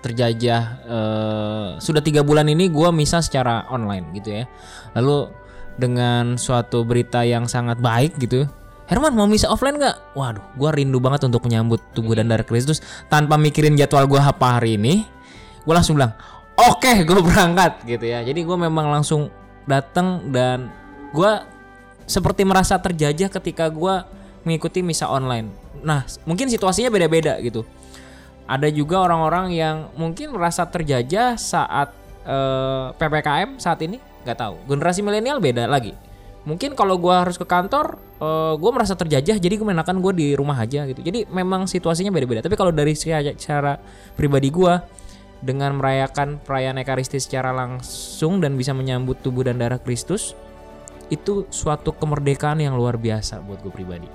terjajah. 0.04 0.62
eh, 0.86 1.68
sudah 1.80 2.02
tiga 2.04 2.20
bulan 2.22 2.46
ini 2.46 2.68
gua 2.68 2.92
misa 2.94 3.24
secara 3.24 3.66
online 3.72 4.12
gitu 4.14 4.42
ya. 4.42 4.44
Lalu 4.94 5.32
dengan 5.80 6.36
suatu 6.36 6.84
berita 6.84 7.24
yang 7.24 7.48
sangat 7.48 7.80
baik 7.80 8.20
gitu. 8.20 8.44
Herman 8.86 9.16
mau 9.16 9.24
misa 9.24 9.48
offline 9.48 9.80
nggak? 9.80 10.12
Waduh, 10.12 10.44
gua 10.60 10.70
rindu 10.76 11.00
banget 11.00 11.24
untuk 11.24 11.48
menyambut 11.48 11.80
tubuh 11.96 12.12
dan 12.12 12.28
darah 12.28 12.44
Kristus 12.44 12.84
tanpa 13.08 13.40
mikirin 13.40 13.74
jadwal 13.74 14.04
gua 14.04 14.28
apa 14.28 14.60
hari 14.60 14.76
ini. 14.76 15.08
Gua 15.64 15.80
langsung 15.80 15.96
bilang, 15.96 16.12
oke, 16.58 17.06
gue 17.06 17.20
berangkat 17.22 17.86
gitu 17.88 18.04
ya. 18.04 18.20
Jadi 18.20 18.44
gua 18.44 18.60
memang 18.60 18.92
langsung 18.92 19.32
datang 19.64 20.28
dan 20.28 20.68
gua 21.14 21.46
seperti 22.06 22.42
merasa 22.46 22.78
terjajah 22.78 23.28
ketika 23.28 23.68
gua 23.70 24.06
mengikuti 24.42 24.82
misa 24.82 25.06
online. 25.06 25.50
Nah, 25.82 26.06
mungkin 26.26 26.50
situasinya 26.50 26.90
beda-beda 26.90 27.38
gitu. 27.42 27.66
Ada 28.46 28.68
juga 28.74 29.02
orang-orang 29.02 29.54
yang 29.54 29.76
mungkin 29.94 30.34
merasa 30.34 30.66
terjajah 30.66 31.38
saat 31.38 31.94
eh, 32.26 32.86
ppkm 32.94 33.58
saat 33.58 33.78
ini, 33.82 33.98
nggak 34.26 34.38
tahu. 34.38 34.54
Generasi 34.66 35.00
milenial 35.02 35.38
beda 35.38 35.66
lagi. 35.66 35.94
Mungkin 36.42 36.74
kalau 36.74 36.98
gua 36.98 37.22
harus 37.22 37.38
ke 37.38 37.46
kantor, 37.46 38.02
eh, 38.18 38.54
gua 38.58 38.70
merasa 38.74 38.98
terjajah, 38.98 39.38
jadi 39.38 39.54
gue 39.54 39.66
menakan 39.66 40.02
gue 40.02 40.12
di 40.14 40.26
rumah 40.34 40.58
aja 40.58 40.86
gitu. 40.90 40.98
Jadi 41.02 41.30
memang 41.30 41.70
situasinya 41.70 42.10
beda-beda. 42.10 42.42
Tapi 42.42 42.58
kalau 42.58 42.74
dari 42.74 42.98
secara, 42.98 43.78
pribadi 44.18 44.50
gua 44.50 44.82
dengan 45.42 45.74
merayakan 45.78 46.38
perayaan 46.38 46.78
Ekaristi 46.78 47.18
secara 47.18 47.50
langsung 47.50 48.38
dan 48.38 48.54
bisa 48.54 48.70
menyambut 48.70 49.18
tubuh 49.22 49.42
dan 49.42 49.58
darah 49.58 49.82
Kristus, 49.82 50.38
itu 51.12 51.44
suatu 51.52 51.92
kemerdekaan 51.92 52.64
yang 52.64 52.72
luar 52.72 52.96
biasa 52.96 53.44
buat 53.44 53.60
gue 53.60 53.68
pribadi. 53.68 54.08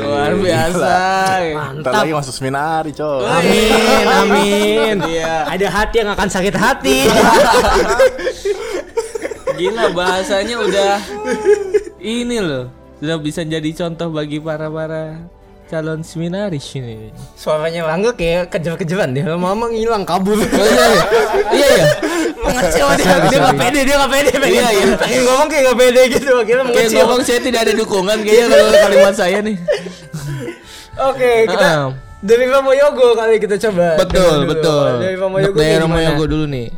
Luar 0.00 0.32
biasa. 0.38 0.94
Ntar 1.84 1.92
lagi 1.92 2.12
masuk 2.16 2.32
seminari, 2.32 2.96
coy. 2.96 3.28
Amin, 3.28 4.06
amin. 4.08 4.96
Ada 5.44 5.68
hati 5.68 6.00
yang 6.00 6.16
akan 6.16 6.28
sakit 6.32 6.54
hati. 6.56 7.04
Gila 9.60 9.92
bahasanya 9.92 10.56
udah 10.56 10.96
ini 12.00 12.40
loh. 12.40 12.72
Sudah 12.96 13.20
bisa 13.20 13.44
jadi 13.44 13.70
contoh 13.76 14.08
bagi 14.08 14.40
para-para 14.40 15.20
calon 15.70 16.02
seminaris 16.02 16.66
ini. 16.74 17.14
Suaranya 17.32 17.86
Langga 17.86 18.10
kayak 18.10 18.50
kejar-kejaran 18.50 19.14
dia. 19.14 19.24
Lama-lama 19.24 19.70
ngilang 19.70 20.02
kabur. 20.02 20.34
Iya 20.34 21.66
iya. 21.70 21.86
Mengecil 22.40 22.86
dia, 22.98 23.14
dia 23.28 23.38
gak 23.38 23.54
pede, 23.54 23.80
dia 23.84 23.96
gak 23.96 24.10
pede 24.10 24.32
Iya, 24.42 24.66
iya. 24.72 24.84
pengen 24.96 25.22
ngomong 25.22 25.46
kayak 25.46 25.62
gak 25.62 25.78
pede 25.78 26.02
gitu, 26.10 26.30
akhirnya 26.34 26.64
Kayak 26.64 26.74
mengecil. 26.74 26.98
ngomong 26.98 27.20
saya 27.22 27.40
tidak 27.40 27.60
ada 27.62 27.72
dukungan 27.76 28.18
kayaknya 28.20 28.46
kalau 28.48 28.72
kalimat 28.74 29.14
saya 29.14 29.38
nih. 29.40 29.56
Oke, 31.00 31.32
kita 31.46 31.68
Ah. 31.68 31.88
dari 32.18 32.44
Romo 32.44 32.72
Yogo 32.72 33.08
kali 33.14 33.36
kita 33.38 33.56
coba. 33.60 33.86
Betul, 33.96 34.36
betul. 34.44 34.88
Dari 34.98 35.16
Romo 35.16 35.36
Untuk 35.36 35.46
Yogo 35.46 35.56
Dari 35.56 35.68
kayak 35.68 35.80
Romo 35.80 35.94
gimana? 35.94 36.08
Yogo 36.10 36.24
dulu 36.26 36.44
nih. 36.48 36.68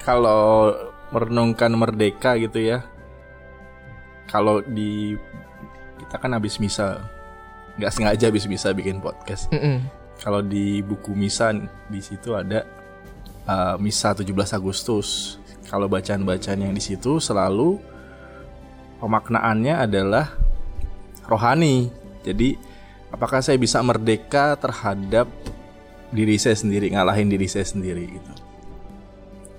Kalau 0.00 0.44
merenungkan 1.10 1.70
merdeka 1.70 2.30
gitu 2.36 2.58
ya. 2.58 2.78
Kalau 4.26 4.58
di 4.60 5.14
kita 5.98 6.16
kan 6.16 6.30
habis 6.32 6.58
misa 6.58 7.02
nggak 7.76 7.92
sengaja 7.92 8.24
habis 8.32 8.48
misa 8.48 8.72
bikin 8.72 9.00
podcast. 9.00 9.52
Kalau 10.16 10.40
di 10.40 10.80
buku 10.80 11.12
misa 11.12 11.52
di 11.92 12.00
situ 12.00 12.32
ada 12.32 12.64
uh, 13.44 13.76
misa 13.76 14.16
17 14.16 14.32
Agustus. 14.56 15.38
Kalau 15.66 15.90
bacaan-bacaan 15.90 16.62
yang 16.62 16.74
di 16.74 16.82
situ 16.82 17.18
selalu 17.18 17.76
pemaknaannya 19.02 19.74
adalah 19.82 20.32
rohani. 21.26 21.90
Jadi 22.22 22.54
apakah 23.10 23.42
saya 23.42 23.58
bisa 23.58 23.82
merdeka 23.82 24.54
terhadap 24.56 25.26
diri 26.14 26.38
saya 26.38 26.54
sendiri, 26.54 26.94
ngalahin 26.94 27.26
diri 27.26 27.50
saya 27.50 27.66
sendiri 27.66 28.06
gitu. 28.08 28.32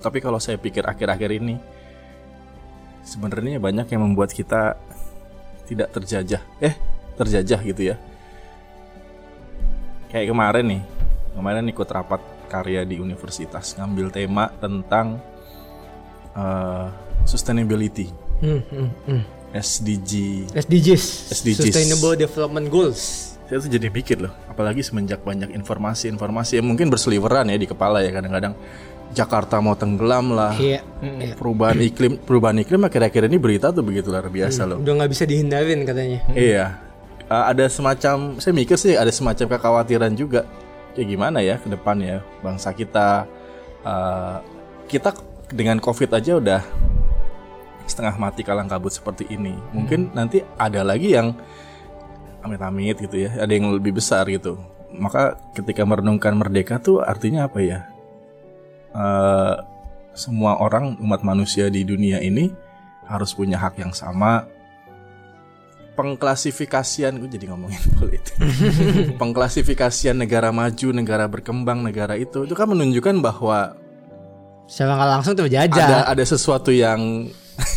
Tapi 0.00 0.18
kalau 0.24 0.40
saya 0.40 0.56
pikir 0.56 0.86
akhir-akhir 0.86 1.30
ini 1.38 1.60
sebenarnya 3.04 3.60
banyak 3.60 3.86
yang 3.92 4.02
membuat 4.04 4.32
kita 4.32 4.80
tidak 5.68 5.92
terjajah. 5.92 6.40
Eh, 6.64 6.74
terjajah 7.18 7.60
gitu 7.66 7.82
ya. 7.94 7.96
Kayak 10.08 10.32
kemarin 10.32 10.64
nih. 10.64 10.82
Kemarin 11.34 11.64
ikut 11.70 11.88
rapat 11.90 12.22
karya 12.48 12.82
di 12.82 12.96
universitas 12.96 13.76
ngambil 13.76 14.08
tema 14.08 14.48
tentang 14.56 15.20
eh, 16.32 16.86
sustainability. 17.28 18.08
Hmm, 18.40 18.62
hmm, 18.64 18.90
hmm. 19.04 19.22
SDG. 19.52 20.12
SDGs, 20.52 21.32
SDGs. 21.32 21.72
Sustainable 21.72 22.14
Development 22.16 22.66
Goals. 22.68 23.32
Saya 23.48 23.64
tuh 23.64 23.72
jadi 23.72 23.88
mikir 23.88 24.20
loh, 24.20 24.32
apalagi 24.44 24.84
semenjak 24.84 25.24
banyak 25.24 25.56
informasi-informasi 25.56 26.60
yang 26.60 26.68
mungkin 26.68 26.92
berseliweran 26.92 27.48
ya 27.48 27.56
di 27.56 27.64
kepala 27.64 28.04
ya 28.04 28.12
kadang-kadang 28.12 28.52
Jakarta 29.16 29.56
mau 29.64 29.72
tenggelam 29.72 30.36
lah. 30.36 30.52
Iya. 30.52 30.84
Perubahan 31.32 31.80
iklim, 31.80 32.20
perubahan 32.20 32.60
iklim 32.60 32.84
akhir-akhir 32.84 33.32
ini 33.32 33.40
berita 33.40 33.72
tuh 33.72 33.80
begitu 33.80 34.12
luar 34.12 34.28
biasa 34.28 34.68
loh. 34.68 34.76
Udah 34.84 34.92
nggak 35.00 35.10
bisa 35.16 35.24
dihindarin 35.24 35.80
katanya. 35.88 36.20
Iya. 36.36 36.87
Uh, 37.28 37.44
ada 37.52 37.68
semacam 37.68 38.40
saya 38.40 38.56
mikir 38.56 38.80
sih 38.80 38.96
ada 38.96 39.12
semacam 39.12 39.56
kekhawatiran 39.56 40.16
juga. 40.16 40.48
Kayak 40.96 41.08
gimana 41.14 41.38
ya 41.44 41.60
ke 41.60 41.68
depan 41.68 42.00
ya 42.00 42.24
bangsa 42.40 42.72
kita 42.72 43.28
uh, 43.84 44.40
kita 44.88 45.12
dengan 45.52 45.78
Covid 45.78 46.10
aja 46.16 46.40
udah 46.40 46.62
setengah 47.88 48.20
mati 48.20 48.44
kalang 48.44 48.68
kabut 48.68 48.92
seperti 48.92 49.28
ini. 49.32 49.56
Mungkin 49.72 50.12
nanti 50.12 50.44
ada 50.60 50.84
lagi 50.84 51.16
yang 51.16 51.32
amit-amit 52.44 53.00
gitu 53.00 53.28
ya, 53.28 53.30
ada 53.40 53.52
yang 53.52 53.72
lebih 53.72 53.96
besar 53.96 54.28
gitu. 54.28 54.60
Maka 54.92 55.36
ketika 55.56 55.84
merenungkan 55.84 56.36
merdeka 56.36 56.80
tuh 56.80 57.00
artinya 57.04 57.48
apa 57.48 57.58
ya? 57.60 57.80
Eh, 58.92 59.54
semua 60.16 60.60
orang 60.60 60.96
umat 61.00 61.24
manusia 61.24 61.68
di 61.68 61.84
dunia 61.84 62.20
ini 62.20 62.52
harus 63.08 63.32
punya 63.32 63.56
hak 63.56 63.80
yang 63.80 63.92
sama. 63.96 64.44
Pengklasifikasian 65.98 67.18
gue 67.18 67.26
jadi 67.26 67.50
ngomongin 67.50 67.82
politik. 67.98 68.38
Pengklasifikasian 69.18 70.14
negara 70.14 70.54
maju, 70.54 70.94
negara 70.94 71.26
berkembang, 71.26 71.82
negara 71.82 72.14
itu 72.14 72.46
itu 72.46 72.54
kan 72.54 72.70
menunjukkan 72.70 73.18
bahwa 73.18 73.74
Secara 74.70 74.94
nggak 74.94 75.10
langsung 75.10 75.32
ada 75.34 75.42
terjajah. 75.42 75.88
ada 76.06 76.24
sesuatu 76.28 76.70
yang 76.70 77.26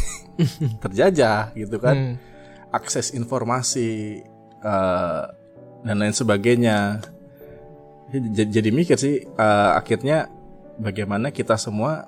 terjajah 0.86 1.50
gitu 1.58 1.82
kan. 1.82 2.22
Akses 2.70 3.18
informasi 3.18 4.22
eh, 4.62 5.24
dan 5.82 5.96
lain 5.98 6.14
sebagainya. 6.14 7.02
Jadi, 8.14 8.54
jadi 8.54 8.70
mikir 8.70 9.02
sih 9.02 9.26
eh, 9.26 9.72
akhirnya 9.74 10.30
bagaimana 10.78 11.34
kita 11.34 11.58
semua 11.58 12.06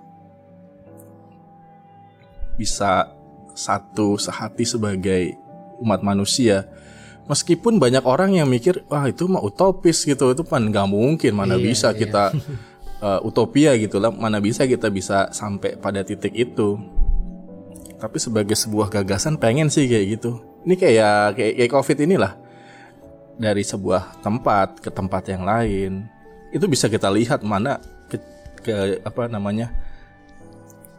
bisa 2.53 3.09
satu 3.57 4.17
sehati 4.17 4.65
sebagai 4.65 5.41
umat 5.83 5.99
manusia. 5.99 6.71
Meskipun 7.27 7.79
banyak 7.79 8.03
orang 8.03 8.35
yang 8.35 8.47
mikir, 8.47 8.83
wah 8.87 9.07
itu 9.07 9.27
mah 9.27 9.39
utopis 9.39 10.03
gitu, 10.03 10.31
itu 10.31 10.43
kan 10.43 10.63
nggak 10.63 10.87
mungkin, 10.87 11.31
mana 11.35 11.55
bisa 11.55 11.95
kita 11.95 12.35
uh, 12.99 13.19
utopia 13.23 13.75
gitu 13.79 13.99
lah, 13.99 14.11
mana 14.11 14.43
bisa 14.43 14.67
kita 14.67 14.91
bisa 14.91 15.31
sampai 15.31 15.79
pada 15.79 16.03
titik 16.03 16.35
itu. 16.35 16.79
Tapi 17.99 18.17
sebagai 18.19 18.59
sebuah 18.59 18.91
gagasan 18.91 19.39
pengen 19.39 19.71
sih 19.71 19.87
kayak 19.87 20.19
gitu. 20.19 20.43
Ini 20.67 20.75
kayak 20.75 21.39
kayak, 21.39 21.53
kayak 21.59 21.71
covid 21.71 21.97
inilah 22.03 22.33
dari 23.37 23.63
sebuah 23.65 24.21
tempat 24.21 24.83
ke 24.83 24.89
tempat 24.93 25.23
yang 25.31 25.43
lain 25.47 26.05
itu 26.53 26.65
bisa 26.69 26.85
kita 26.85 27.09
lihat 27.09 27.41
mana 27.41 27.81
ke, 28.05 28.17
ke 28.61 28.75
apa 29.01 29.25
namanya 29.25 29.73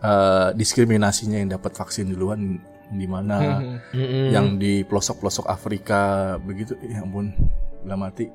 eh, 0.03 0.51
diskriminasinya 0.59 1.39
yang 1.39 1.55
dapat 1.55 1.79
vaksin 1.79 2.11
duluan 2.11 2.59
di 2.95 3.07
mana 3.11 3.61
yang 4.35 4.57
di 4.57 4.87
pelosok-pelosok 4.87 5.47
Afrika 5.51 6.35
begitu. 6.41 6.79
Ya 6.87 7.03
ampun 7.03 7.35
dalam 7.85 8.01
mati. 8.07 8.31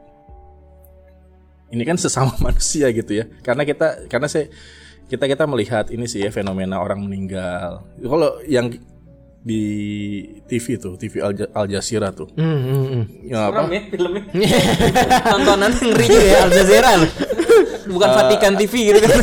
Ini 1.69 1.83
kan 1.85 1.97
sesama 1.97 2.33
manusia 2.45 2.89
gitu 2.91 3.11
ya. 3.13 3.25
Karena 3.41 3.63
kita 3.63 4.07
karena 4.11 4.27
saya 4.27 4.51
kita 5.09 5.25
kita 5.25 5.49
melihat 5.49 5.89
ini 5.89 6.05
sih 6.05 6.21
ya 6.21 6.29
fenomena 6.29 6.77
orang 6.81 7.01
meninggal. 7.01 7.81
Kalau 7.97 8.37
yang 8.45 8.69
di 9.39 9.63
TV 10.51 10.75
tuh 10.75 10.99
TV 10.99 11.23
Al, 11.23 11.31
Al 11.55 11.65
Jazeera 11.71 12.11
tuh. 12.11 12.27
Ya 13.25 13.49
apa? 13.49 13.71
Ya 13.71 13.81
filmnya. 13.87 14.23
Tontonan 15.33 15.71
ngeri 15.73 16.05
juga 16.05 16.27
ya 16.27 16.37
Al 16.45 16.51
Jazeera. 16.51 16.91
Bukan 17.89 18.09
Vatikan 18.13 18.53
TV 18.59 18.93
gitu 18.93 18.99
kan. 19.01 19.17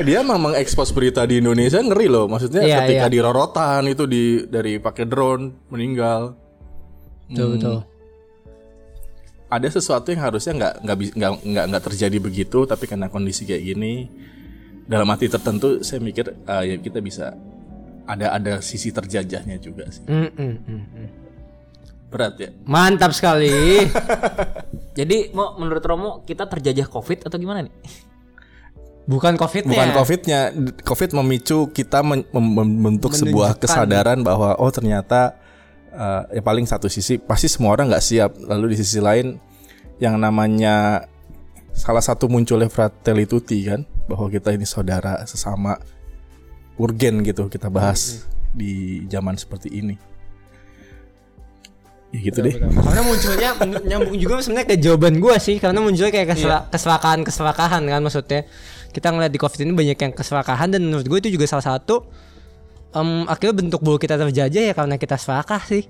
Dia 0.00 0.24
emang 0.24 0.40
mengekspos 0.40 0.88
berita 0.90 1.28
di 1.28 1.44
Indonesia 1.44 1.76
ngeri 1.76 2.08
loh 2.08 2.24
maksudnya 2.24 2.64
Iya, 2.64 2.88
ketika 2.88 3.06
iya. 3.06 3.12
di 3.12 3.18
rorotan 3.20 3.82
itu 3.84 4.08
di 4.08 4.24
dari 4.48 4.80
pakai 4.80 5.04
drone 5.04 5.68
meninggal 5.68 6.32
Betul, 7.28 7.56
betul. 7.56 7.78
ada 9.48 9.68
sesuatu 9.68 10.08
yang 10.08 10.22
harusnya 10.24 10.52
nggak 10.56 10.74
nggak 10.80 10.96
nggak 11.44 11.64
nggak 11.68 11.84
terjadi 11.84 12.16
begitu 12.16 12.64
tapi 12.64 12.88
karena 12.88 13.12
kondisi 13.12 13.44
kayak 13.44 13.62
gini 13.62 14.08
dalam 14.84 15.08
arti 15.08 15.28
tertentu 15.28 15.84
saya 15.84 16.00
mikir 16.00 16.32
ah, 16.44 16.64
ya 16.64 16.76
kita 16.76 17.00
bisa 17.00 17.36
ada 18.04 18.32
ada 18.32 18.58
sisi 18.60 18.90
terjajahnya 18.90 19.56
juga 19.60 19.86
sih 19.88 20.04
Mm, 20.08 20.28
mm, 20.32 20.56
mm, 20.56 20.82
mm. 20.88 21.08
berat 22.10 22.34
ya 22.36 22.50
Mantap 22.68 23.12
sekali. 23.16 23.48
Jadi 24.98 25.32
mau 25.32 25.56
menurut 25.56 25.80
Romo 25.80 26.10
kita 26.20 26.44
terjajah 26.44 26.84
Covid 26.84 27.24
atau 27.24 27.40
gimana 27.40 27.64
nih? 27.64 27.72
Bukan 29.02 29.34
covid 29.34 29.66
bukan 29.66 29.90
covidnya. 29.98 30.54
Covid 30.86 31.10
memicu 31.18 31.66
kita 31.74 32.06
men- 32.06 32.28
membentuk 32.30 33.10
sebuah 33.18 33.58
kesadaran 33.58 34.22
bahwa 34.22 34.54
oh 34.62 34.70
ternyata 34.70 35.34
eh, 35.90 36.38
ya 36.38 36.42
paling 36.42 36.64
satu 36.70 36.86
sisi 36.86 37.18
pasti 37.18 37.50
semua 37.50 37.74
orang 37.74 37.90
nggak 37.90 38.04
siap. 38.04 38.30
Lalu 38.38 38.78
di 38.78 38.86
sisi 38.86 39.02
lain 39.02 39.42
yang 39.98 40.14
namanya 40.22 41.06
salah 41.74 42.04
satu 42.04 42.30
munculnya 42.30 42.70
fratelli 42.70 43.26
tutti 43.26 43.66
kan? 43.66 43.82
Bahwa 44.06 44.30
kita 44.30 44.54
ini 44.54 44.62
saudara 44.62 45.18
sesama 45.26 45.74
urgen 46.78 47.26
gitu 47.26 47.50
kita 47.50 47.66
bahas 47.66 48.22
di 48.54 49.02
zaman 49.10 49.34
seperti 49.34 49.66
ini. 49.82 49.98
Ya 52.12 52.28
gitu 52.28 52.44
deh. 52.44 52.54
Karena 52.60 53.02
munculnya 53.02 53.50
nyambung 53.88 54.14
juga 54.20 54.44
sebenarnya 54.44 54.68
ke 54.68 54.76
jawaban 54.76 55.16
gua 55.16 55.40
sih. 55.40 55.56
Karena 55.56 55.80
munculnya 55.80 56.12
kayak 56.12 56.28
kesela- 56.36 56.64
keselakaan 56.68 57.24
keselakaan 57.24 57.82
kan 57.88 58.00
maksudnya 58.04 58.44
kita 58.92 59.08
ngeliat 59.10 59.32
di 59.32 59.40
covid 59.40 59.64
ini 59.64 59.72
banyak 59.72 59.98
yang 59.98 60.12
keserakahan 60.12 60.68
dan 60.68 60.84
menurut 60.84 61.08
gue 61.08 61.18
itu 61.24 61.30
juga 61.34 61.48
salah 61.48 61.64
satu 61.64 62.04
em, 62.92 63.24
akhirnya 63.26 63.54
bentuk 63.56 63.80
bahwa 63.80 63.98
kita 63.98 64.20
terjajah 64.20 64.62
ya 64.72 64.74
karena 64.76 64.96
kita 65.00 65.16
serakah 65.16 65.62
sih. 65.64 65.88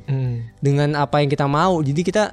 Dengan 0.62 0.94
apa 0.96 1.20
yang 1.20 1.30
kita 1.30 1.46
mau. 1.50 1.82
Jadi 1.82 2.00
kita 2.06 2.24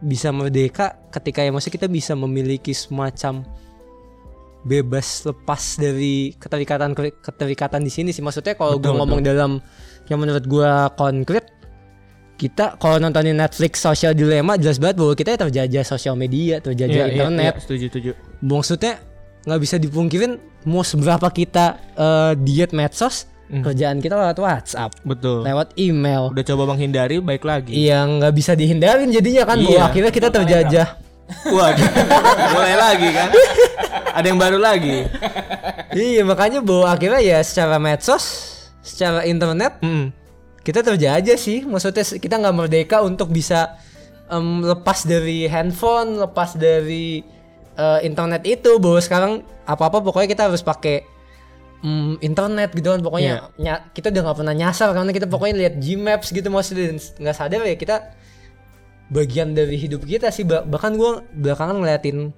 bisa 0.00 0.32
merdeka 0.32 0.96
ketika 1.12 1.44
ya 1.44 1.52
maksudnya 1.52 1.76
kita 1.76 1.88
bisa 1.88 2.12
memiliki 2.16 2.72
semacam 2.72 3.44
bebas 4.60 5.24
lepas 5.24 5.80
dari 5.80 6.36
keterikatan 6.36 6.92
keterikatan 7.22 7.80
di 7.80 7.92
sini 7.92 8.10
sih. 8.12 8.20
Maksudnya 8.20 8.58
kalau 8.58 8.76
gue 8.76 8.92
ngomong 8.92 9.24
dalam 9.24 9.62
yang 10.10 10.18
menurut 10.20 10.44
gua 10.50 10.90
konkret 10.98 11.46
kita 12.40 12.80
kalau 12.80 12.96
nontonin 12.96 13.36
Netflix 13.36 13.84
Social 13.84 14.16
Dilemma 14.16 14.56
jelas 14.56 14.80
banget 14.80 14.96
bahwa 14.96 15.12
kita 15.12 15.36
ya 15.36 15.38
terjajah 15.44 15.84
sosial 15.84 16.16
media, 16.16 16.56
terjajah 16.58 17.12
internet. 17.12 17.60
setuju 17.60 17.84
setuju. 17.92 18.10
Maksudnya 18.40 18.96
nggak 19.42 19.60
bisa 19.60 19.76
dipungkirin 19.76 20.36
mau 20.62 20.80
seberapa 20.80 21.26
kita 21.26 21.66
eh, 21.92 22.32
diet 22.36 22.70
medsos, 22.70 23.24
kerjaan 23.48 23.98
kita 23.98 24.14
lewat 24.14 24.36
WhatsApp, 24.36 24.92
betul 25.02 25.40
lewat 25.40 25.74
email. 25.74 26.28
udah 26.28 26.44
coba 26.44 26.62
menghindari 26.66 27.18
baik 27.18 27.42
lagi 27.42 27.74
Yang 27.74 28.08
nggak 28.18 28.34
bisa 28.34 28.52
dihindarin 28.52 29.08
jadinya 29.08 29.42
kan 29.44 29.56
bahwa 29.58 29.72
Iya. 29.72 29.82
akhirnya 29.84 30.12
kita 30.12 30.28
terjajah. 30.30 30.88
Waduh, 31.46 31.88
mulai 32.54 32.74
lagi 32.74 33.08
kan 33.08 33.30
ada 34.10 34.26
yang 34.26 34.36
baru 34.36 34.58
lagi 34.58 35.06
iya 35.90 36.22
makanya 36.22 36.58
bahwa 36.58 36.86
akhirnya 36.88 37.20
ya 37.20 37.38
secara 37.40 37.78
medsos, 37.78 38.24
secara 38.80 39.22
internet 39.24 39.78
Mm. 39.78 40.10
kita 40.60 40.82
terjajah 40.82 41.34
sih. 41.34 41.62
Maksudnya 41.62 42.04
kita 42.18 42.34
nggak 42.36 42.52
merdeka 42.52 43.00
untuk 43.00 43.30
bisa 43.30 43.78
em, 44.26 44.62
lepas 44.62 45.02
dari 45.02 45.46
handphone, 45.46 46.18
lepas 46.18 46.54
dari 46.54 47.22
eh, 47.80 48.00
internet 48.04 48.44
itu. 48.44 48.76
Bahwa 48.76 49.00
sekarang 49.00 49.32
apa-apa 49.64 49.98
pokoknya 50.00 50.28
kita 50.28 50.42
harus 50.46 50.60
pakai 50.60 51.00
em, 51.80 52.20
internet 52.20 52.70
gitu 52.70 52.90
kan. 52.90 53.00
Pokoknya 53.00 53.48
nya- 53.56 53.88
kita 53.90 54.08
udah 54.08 54.22
nggak 54.22 54.38
pernah 54.38 54.54
nyasar 54.54 54.92
karena 54.92 55.10
kita 55.10 55.26
pokoknya 55.26 55.54
lihat 55.58 55.74
Gmaps 55.76 56.28
gitu 56.28 56.46
maksudnya 56.46 56.84
dan 56.86 56.98
nggak 57.00 57.34
sadar 57.34 57.60
ya 57.62 57.74
kita 57.74 57.96
bagian 59.08 59.52
dari 59.52 59.74
hidup 59.74 60.04
kita 60.04 60.28
sih. 60.28 60.44
Bah- 60.44 60.62
bahkan 60.62 60.94
gua 60.94 61.24
belakangan 61.32 61.80
ngeliatin 61.80 62.36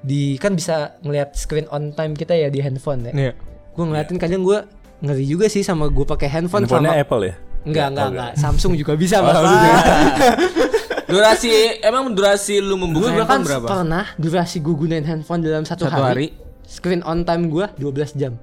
di 0.00 0.34
kan 0.34 0.54
bisa 0.54 0.96
ngeliat 1.00 1.34
screen 1.34 1.68
on 1.68 1.92
time 1.92 2.14
kita 2.14 2.32
ya 2.32 2.48
di 2.48 2.58
handphone 2.58 3.04
ya. 3.04 3.12
Iya. 3.12 3.32
Gue 3.70 3.84
ngeliatin 3.84 4.16
kadang 4.16 4.40
gue 4.40 4.64
ngeri 5.00 5.24
juga 5.24 5.46
sih 5.46 5.60
sama 5.60 5.88
gue 5.88 6.04
pakai 6.04 6.28
handphone 6.28 6.64
handphonenya 6.64 6.92
sama 6.92 7.00
Apple 7.00 7.22
ya 7.22 7.34
Enggak, 7.60 7.86
enggak, 7.92 8.08
enggak. 8.08 8.30
Samsung 8.34 8.72
juga 8.72 8.96
bisa, 8.96 9.20
Oh, 9.20 9.28
Bapak. 9.28 9.44
durasi 11.10 11.50
emang 11.80 12.04
durasi 12.10 12.54
lu 12.58 12.74
membuka 12.74 13.10
bahkan 13.12 13.18
handphone 13.18 13.44
berapa 13.44 13.66
pernah 13.66 14.06
durasi 14.16 14.56
gue 14.58 14.74
gunain 14.74 15.02
handphone 15.02 15.40
dalam 15.40 15.62
satu, 15.62 15.84
Satu 15.84 16.00
hari? 16.00 16.32
Screen 16.62 17.02
on 17.02 17.22
time 17.22 17.46
gue 17.46 17.66
12 17.76 18.14
jam. 18.14 18.38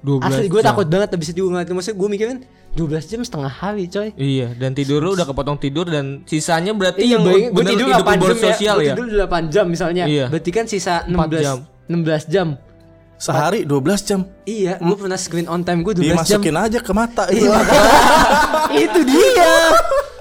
12 0.00 0.18
Asli 0.24 0.46
gue 0.46 0.60
takut 0.60 0.86
banget 0.86 1.10
habis 1.10 1.30
itu 1.30 1.40
gue 1.40 1.50
ngeliatin 1.52 1.74
maksudnya 1.74 1.94
gue 1.96 2.08
mikirin 2.08 2.38
12 2.72 3.04
jam 3.04 3.20
setengah 3.20 3.52
hari, 3.52 3.84
coy. 3.84 4.10
Iya, 4.14 4.56
dan 4.56 4.72
tidur 4.72 4.98
lu 4.98 5.12
udah 5.12 5.22
kepotong 5.22 5.60
tidur 5.60 5.84
dan 5.84 6.24
sisanya 6.24 6.72
berarti 6.72 7.04
Iya, 7.04 7.14
yang 7.14 7.22
bayangin 7.22 7.48
gue 7.48 7.58
bener 7.58 7.70
tidur 7.70 7.86
hidup 7.86 8.02
8 8.02 8.16
lu 8.16 8.24
jam 8.24 8.38
sosial 8.40 8.76
ya. 8.76 8.82
ya. 8.82 8.94
Tidur 8.94 9.06
8 9.20 9.52
jam 9.52 9.64
misalnya. 9.68 10.04
Iya. 10.08 10.26
Berarti 10.26 10.50
kan 10.50 10.64
sisa 10.64 10.94
16 11.04 11.38
jam. 11.38 11.58
16 11.86 12.26
jam. 12.28 12.48
sehari 13.14 13.62
12 13.62 13.78
jam 14.02 14.20
Iya, 14.42 14.82
gue 14.82 14.96
pernah 14.98 15.14
screen 15.14 15.46
on 15.46 15.62
time 15.62 15.82
gue 15.82 15.94
12 15.94 16.02
jam. 16.02 16.06
dimasukin 16.42 16.56
aja 16.56 16.78
ke 16.80 16.90
mata 16.90 17.30
Iya, 17.30 17.54
itu 18.82 19.00
dia. 19.04 19.54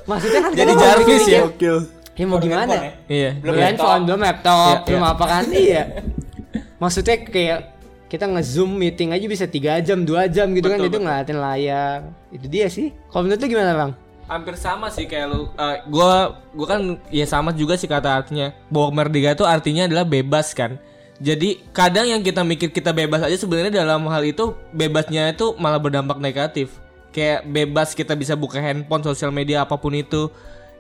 Maksudnya 0.10 0.40
kan 0.42 0.52
Jadi 0.54 0.74
Jarvis 0.78 1.26
ya? 1.28 1.42
Gokil. 1.46 1.78
Ya 2.16 2.26
mau 2.28 2.38
gimana? 2.38 2.76
Iya. 3.10 3.40
belum 3.42 3.56
handphone, 3.58 4.04
belum 4.06 4.22
laptop, 4.22 4.76
Iya, 4.78 4.86
belum 4.86 5.04
apa 5.08 5.26
kan? 5.26 5.44
iya. 5.66 5.84
Maksudnya 6.78 7.16
kayak 7.26 7.60
kita 8.12 8.28
nge-zoom 8.28 8.76
meeting 8.76 9.16
aja 9.16 9.26
bisa 9.26 9.48
3 9.48 9.80
jam, 9.82 10.04
2 10.04 10.28
jam 10.28 10.52
gitu 10.52 10.68
kan 10.68 10.78
itu 10.84 11.00
ngeliatin 11.00 11.40
layar. 11.40 12.12
Itu 12.28 12.46
dia 12.52 12.68
sih. 12.68 12.92
Kalau 13.08 13.24
menurut 13.24 13.40
lu 13.40 13.48
gimana, 13.48 13.72
Bang? 13.74 13.92
Hampir 14.28 14.56
sama 14.60 14.92
sih 14.92 15.08
kayak 15.08 15.32
lu. 15.32 15.48
Eh, 15.56 15.78
gua 15.88 16.36
gua 16.52 16.68
kan 16.78 17.00
ya 17.08 17.24
sama 17.24 17.56
juga 17.56 17.80
sih 17.80 17.88
kata 17.88 18.22
artinya. 18.22 18.52
Bahwa 18.68 18.92
merdeka 19.02 19.32
itu 19.32 19.46
artinya 19.48 19.88
adalah 19.88 20.04
bebas 20.04 20.52
kan. 20.52 20.76
Jadi 21.22 21.62
kadang 21.72 22.10
yang 22.10 22.26
kita 22.26 22.42
mikir 22.42 22.74
kita 22.74 22.92
bebas 22.92 23.22
aja 23.22 23.38
sebenarnya 23.38 23.86
dalam 23.86 24.10
hal 24.10 24.26
itu 24.26 24.58
bebasnya 24.74 25.32
itu 25.32 25.54
malah 25.62 25.78
berdampak 25.78 26.18
negatif. 26.18 26.81
Kayak 27.12 27.44
bebas 27.44 27.92
kita 27.92 28.16
bisa 28.16 28.40
buka 28.40 28.60
handphone, 28.64 29.04
sosial 29.04 29.36
media 29.36 29.68
apa 29.68 29.76
pun 29.76 29.92
itu. 29.92 30.32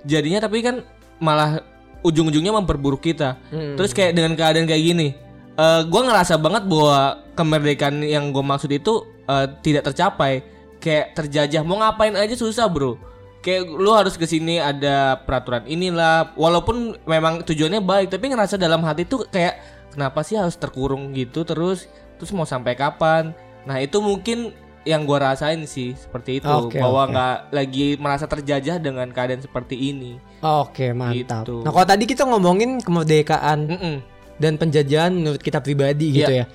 Jadinya 0.07 0.39
tapi 0.39 0.63
kan 0.63 0.81
malah 1.19 1.61
ujung-ujungnya 2.01 2.55
memperburuk 2.55 3.03
kita. 3.03 3.37
Terus 3.51 3.91
kayak 3.91 4.15
dengan 4.15 4.33
keadaan 4.33 4.65
kayak 4.65 4.83
gini, 4.83 5.13
eh 5.59 5.81
gua 5.85 6.01
ngerasa 6.07 6.39
banget 6.39 6.65
bahwa 6.65 7.21
kemerdekaan 7.35 8.01
yang 8.05 8.31
gue 8.31 8.43
maksud 8.43 8.71
itu 8.71 9.05
eh, 9.27 9.47
tidak 9.61 9.91
tercapai. 9.91 10.41
Kayak 10.81 11.13
terjajah 11.13 11.61
mau 11.61 11.77
ngapain 11.77 12.17
aja 12.17 12.33
susah 12.33 12.65
bro. 12.65 12.97
Kayak 13.45 13.69
lu 13.69 13.91
harus 13.93 14.17
ke 14.17 14.25
sini 14.25 14.57
ada 14.57 15.21
peraturan 15.21 15.65
inilah. 15.69 16.33
Walaupun 16.33 16.97
memang 17.05 17.45
tujuannya 17.45 17.81
baik, 17.81 18.13
tapi 18.13 18.33
ngerasa 18.33 18.57
dalam 18.57 18.81
hati 18.81 19.05
tuh 19.05 19.29
kayak 19.29 19.61
kenapa 19.93 20.25
sih 20.25 20.37
harus 20.41 20.57
terkurung 20.57 21.13
gitu 21.13 21.45
terus? 21.45 21.85
Terus 22.17 22.33
mau 22.33 22.49
sampai 22.49 22.73
kapan? 22.73 23.33
Nah 23.65 23.77
itu 23.77 24.01
mungkin 24.01 24.57
yang 24.81 25.05
gua 25.05 25.33
rasain 25.33 25.61
sih 25.69 25.93
seperti 25.93 26.41
itu 26.41 26.49
Oke, 26.49 26.81
bahwa 26.81 27.05
nggak 27.13 27.37
lagi 27.53 27.87
merasa 28.01 28.25
terjajah 28.25 28.81
dengan 28.81 29.05
keadaan 29.13 29.41
seperti 29.41 29.77
ini. 29.77 30.17
Oke, 30.41 30.89
mantap. 30.93 31.45
Gitu. 31.45 31.55
Nah, 31.61 31.69
kalau 31.69 31.85
tadi 31.85 32.03
kita 32.09 32.25
ngomongin 32.25 32.81
kemerdekaan 32.81 33.59
Mm-mm. 33.69 33.95
dan 34.41 34.57
penjajahan 34.57 35.13
menurut 35.13 35.41
kita 35.41 35.61
pribadi 35.61 36.17
gitu 36.17 36.33
ya. 36.33 36.45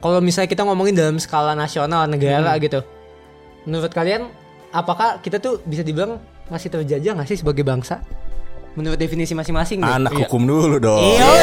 Kalau 0.00 0.20
misalnya 0.20 0.48
kita 0.48 0.64
ngomongin 0.64 0.96
dalam 0.96 1.16
skala 1.20 1.52
nasional 1.56 2.08
negara 2.08 2.56
gitu. 2.60 2.80
Menurut 3.68 3.92
kalian 3.92 4.28
apakah 4.72 5.20
kita 5.20 5.40
tuh 5.40 5.60
bisa 5.64 5.84
dibilang 5.84 6.20
masih 6.48 6.72
terjajah 6.72 7.16
nggak 7.16 7.28
sih 7.28 7.40
sebagai 7.40 7.64
bangsa? 7.64 8.00
Menurut 8.78 8.94
definisi 8.98 9.34
masing-masing 9.34 9.82
deh. 9.82 9.90
Anak 9.90 10.14
hukum 10.14 10.46
dulu 10.46 10.78
dong. 10.78 11.02
Iya. 11.02 11.26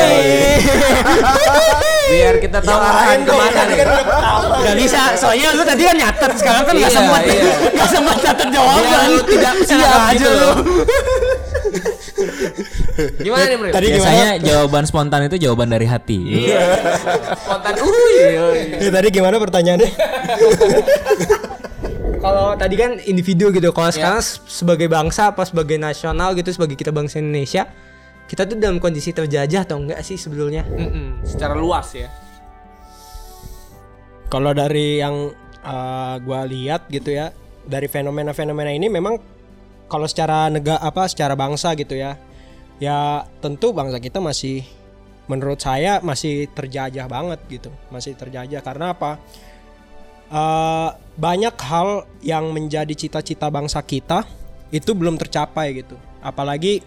Biar 2.07 2.39
kita 2.39 2.63
tahu 2.63 2.79
arahan 2.79 3.19
ke 3.27 3.33
mana 3.35 3.61
nih. 3.67 3.83
Gak 4.63 4.75
bisa, 4.79 5.11
soalnya 5.19 5.51
lu 5.51 5.67
tadi 5.67 5.83
kan 5.83 5.95
nyatet, 5.99 6.31
sekarang 6.39 6.63
kan 6.63 6.73
gak 6.79 6.87
Iya, 6.87 6.95
sempat 6.95 7.21
iya. 7.27 7.51
Gak 7.75 7.89
sempat 7.91 8.15
nyatet 8.23 8.47
jawaban 8.47 8.79
Biar 8.79 9.11
lu 9.11 9.19
tidak 9.27 9.53
siap 9.67 9.83
aja 9.83 10.15
gitu 10.15 10.29
lu. 10.31 10.51
Gimana 13.27 13.43
nih, 13.45 13.57
Bro? 13.59 13.69
Tadi 13.75 13.87
Biasanya 13.93 14.39
jawaban 14.41 14.83
spontan 14.87 15.27
itu 15.27 15.35
jawaban 15.37 15.69
dari 15.69 15.85
hati. 15.85 16.47
Spontan. 17.43 17.75
Uy. 17.83 18.15
Ya, 18.79 18.89
tadi 18.89 19.07
gimana 19.11 19.35
pertanyaannya? 19.37 19.91
Kalau 22.17 22.57
tadi 22.57 22.75
kan 22.75 22.97
individu 23.05 23.53
gitu, 23.53 23.69
kalau 23.69 23.93
sekarang 23.93 24.21
se- 24.25 24.41
sebagai 24.49 24.89
bangsa 24.89 25.29
apa 25.29 25.45
sebagai 25.45 25.77
nasional 25.77 26.33
gitu, 26.33 26.49
sebagai 26.49 26.73
kita 26.73 26.89
bangsa 26.89 27.21
Indonesia 27.21 27.69
Kita 28.27 28.43
tuh 28.43 28.59
dalam 28.59 28.75
kondisi 28.83 29.15
terjajah 29.15 29.63
atau 29.63 29.79
enggak 29.79 30.03
sih 30.03 30.19
sebetulnya? 30.19 30.67
Mm-mm, 30.67 31.23
Secara 31.23 31.55
luas 31.55 31.95
ya. 31.95 32.11
Kalau 34.27 34.51
dari 34.51 34.99
yang 34.99 35.31
uh, 35.63 36.15
gua 36.19 36.43
lihat 36.43 36.91
gitu 36.91 37.15
ya, 37.15 37.31
dari 37.63 37.87
fenomena-fenomena 37.87 38.67
ini 38.75 38.91
memang 38.91 39.15
kalau 39.87 40.03
secara 40.11 40.51
negara 40.51 40.83
apa 40.83 41.07
secara 41.07 41.39
bangsa 41.39 41.71
gitu 41.79 41.95
ya. 41.95 42.19
Ya 42.83 43.23
tentu 43.39 43.71
bangsa 43.71 43.95
kita 44.03 44.19
masih 44.19 44.67
menurut 45.31 45.63
saya 45.63 46.03
masih 46.03 46.51
terjajah 46.51 47.07
banget 47.07 47.39
gitu. 47.47 47.71
Masih 47.95 48.11
terjajah 48.19 48.59
karena 48.59 48.91
apa? 48.91 49.23
Uh, 50.27 50.91
banyak 51.17 51.55
hal 51.63 52.03
yang 52.19 52.51
menjadi 52.51 52.93
cita-cita 52.93 53.49
bangsa 53.49 53.81
kita 53.81 54.27
itu 54.69 54.91
belum 54.91 55.15
tercapai 55.17 55.81
gitu. 55.81 55.95
Apalagi 56.19 56.83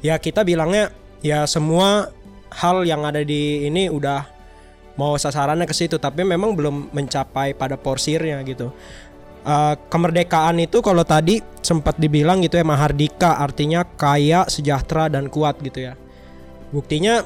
ya 0.00 0.16
kita 0.16 0.42
bilangnya 0.42 0.90
ya 1.20 1.44
semua 1.44 2.10
hal 2.48 2.82
yang 2.88 3.04
ada 3.04 3.20
di 3.20 3.68
ini 3.68 3.92
udah 3.92 4.24
mau 4.98 5.14
sasarannya 5.14 5.68
ke 5.68 5.76
situ 5.76 6.00
tapi 6.00 6.26
memang 6.26 6.58
belum 6.58 6.90
mencapai 6.90 7.54
pada 7.54 7.78
porsirnya 7.78 8.42
gitu. 8.42 8.74
Eh, 9.48 9.74
kemerdekaan 9.88 10.58
itu 10.58 10.82
kalau 10.82 11.06
tadi 11.06 11.40
sempat 11.62 11.96
dibilang 11.96 12.42
gitu 12.42 12.58
ya 12.58 12.66
mahardika 12.66 13.38
artinya 13.38 13.86
kaya, 13.86 14.44
sejahtera 14.50 15.06
dan 15.06 15.30
kuat 15.30 15.56
gitu 15.62 15.88
ya. 15.88 15.94
Buktinya 16.74 17.22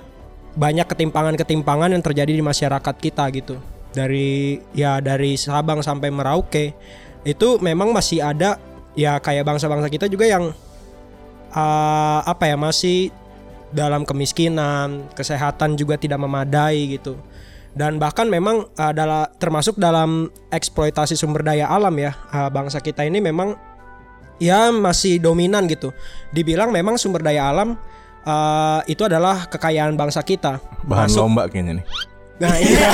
banyak 0.53 0.85
ketimpangan-ketimpangan 0.85 1.97
yang 1.97 2.05
terjadi 2.05 2.31
di 2.37 2.45
masyarakat 2.45 2.95
kita 3.01 3.25
gitu. 3.33 3.57
Dari 3.93 4.57
ya 4.73 5.05
dari 5.05 5.37
Sabang 5.37 5.85
sampai 5.85 6.09
Merauke 6.09 6.73
itu 7.23 7.61
memang 7.61 7.93
masih 7.93 8.25
ada 8.25 8.57
ya 8.97 9.21
kayak 9.21 9.45
bangsa-bangsa 9.45 9.89
kita 9.93 10.09
juga 10.09 10.25
yang 10.25 10.51
eh, 11.53 12.21
apa 12.25 12.45
ya 12.49 12.57
masih 12.57 13.13
dalam 13.73 14.05
kemiskinan, 14.05 15.09
kesehatan 15.17 15.77
juga 15.81 15.97
tidak 15.97 16.21
memadai 16.21 16.97
gitu. 16.97 17.17
Dan 17.73 17.97
bahkan 17.97 18.29
memang 18.29 18.69
adalah 18.77 19.33
termasuk 19.41 19.81
dalam 19.81 20.29
eksploitasi 20.53 21.17
sumber 21.17 21.41
daya 21.41 21.69
alam 21.69 21.93
ya. 21.97 22.13
eh, 22.33 22.49
bangsa 22.53 22.81
kita 22.85 23.05
ini 23.05 23.21
memang 23.21 23.57
ya 24.41 24.73
masih 24.73 25.21
dominan 25.21 25.69
gitu. 25.69 25.93
Dibilang 26.33 26.73
memang 26.73 26.97
sumber 26.97 27.21
daya 27.25 27.49
alam 27.49 27.77
eh, 28.25 28.81
itu 28.89 29.05
adalah 29.05 29.49
kekayaan 29.53 29.97
bangsa 29.97 30.25
kita. 30.25 30.61
Bahan 30.85 31.09
Masuk- 31.13 31.21
lomba 31.25 31.49
kayaknya 31.49 31.81
nih. 31.81 32.12
Nah, 32.41 32.57
iya. 32.59 32.89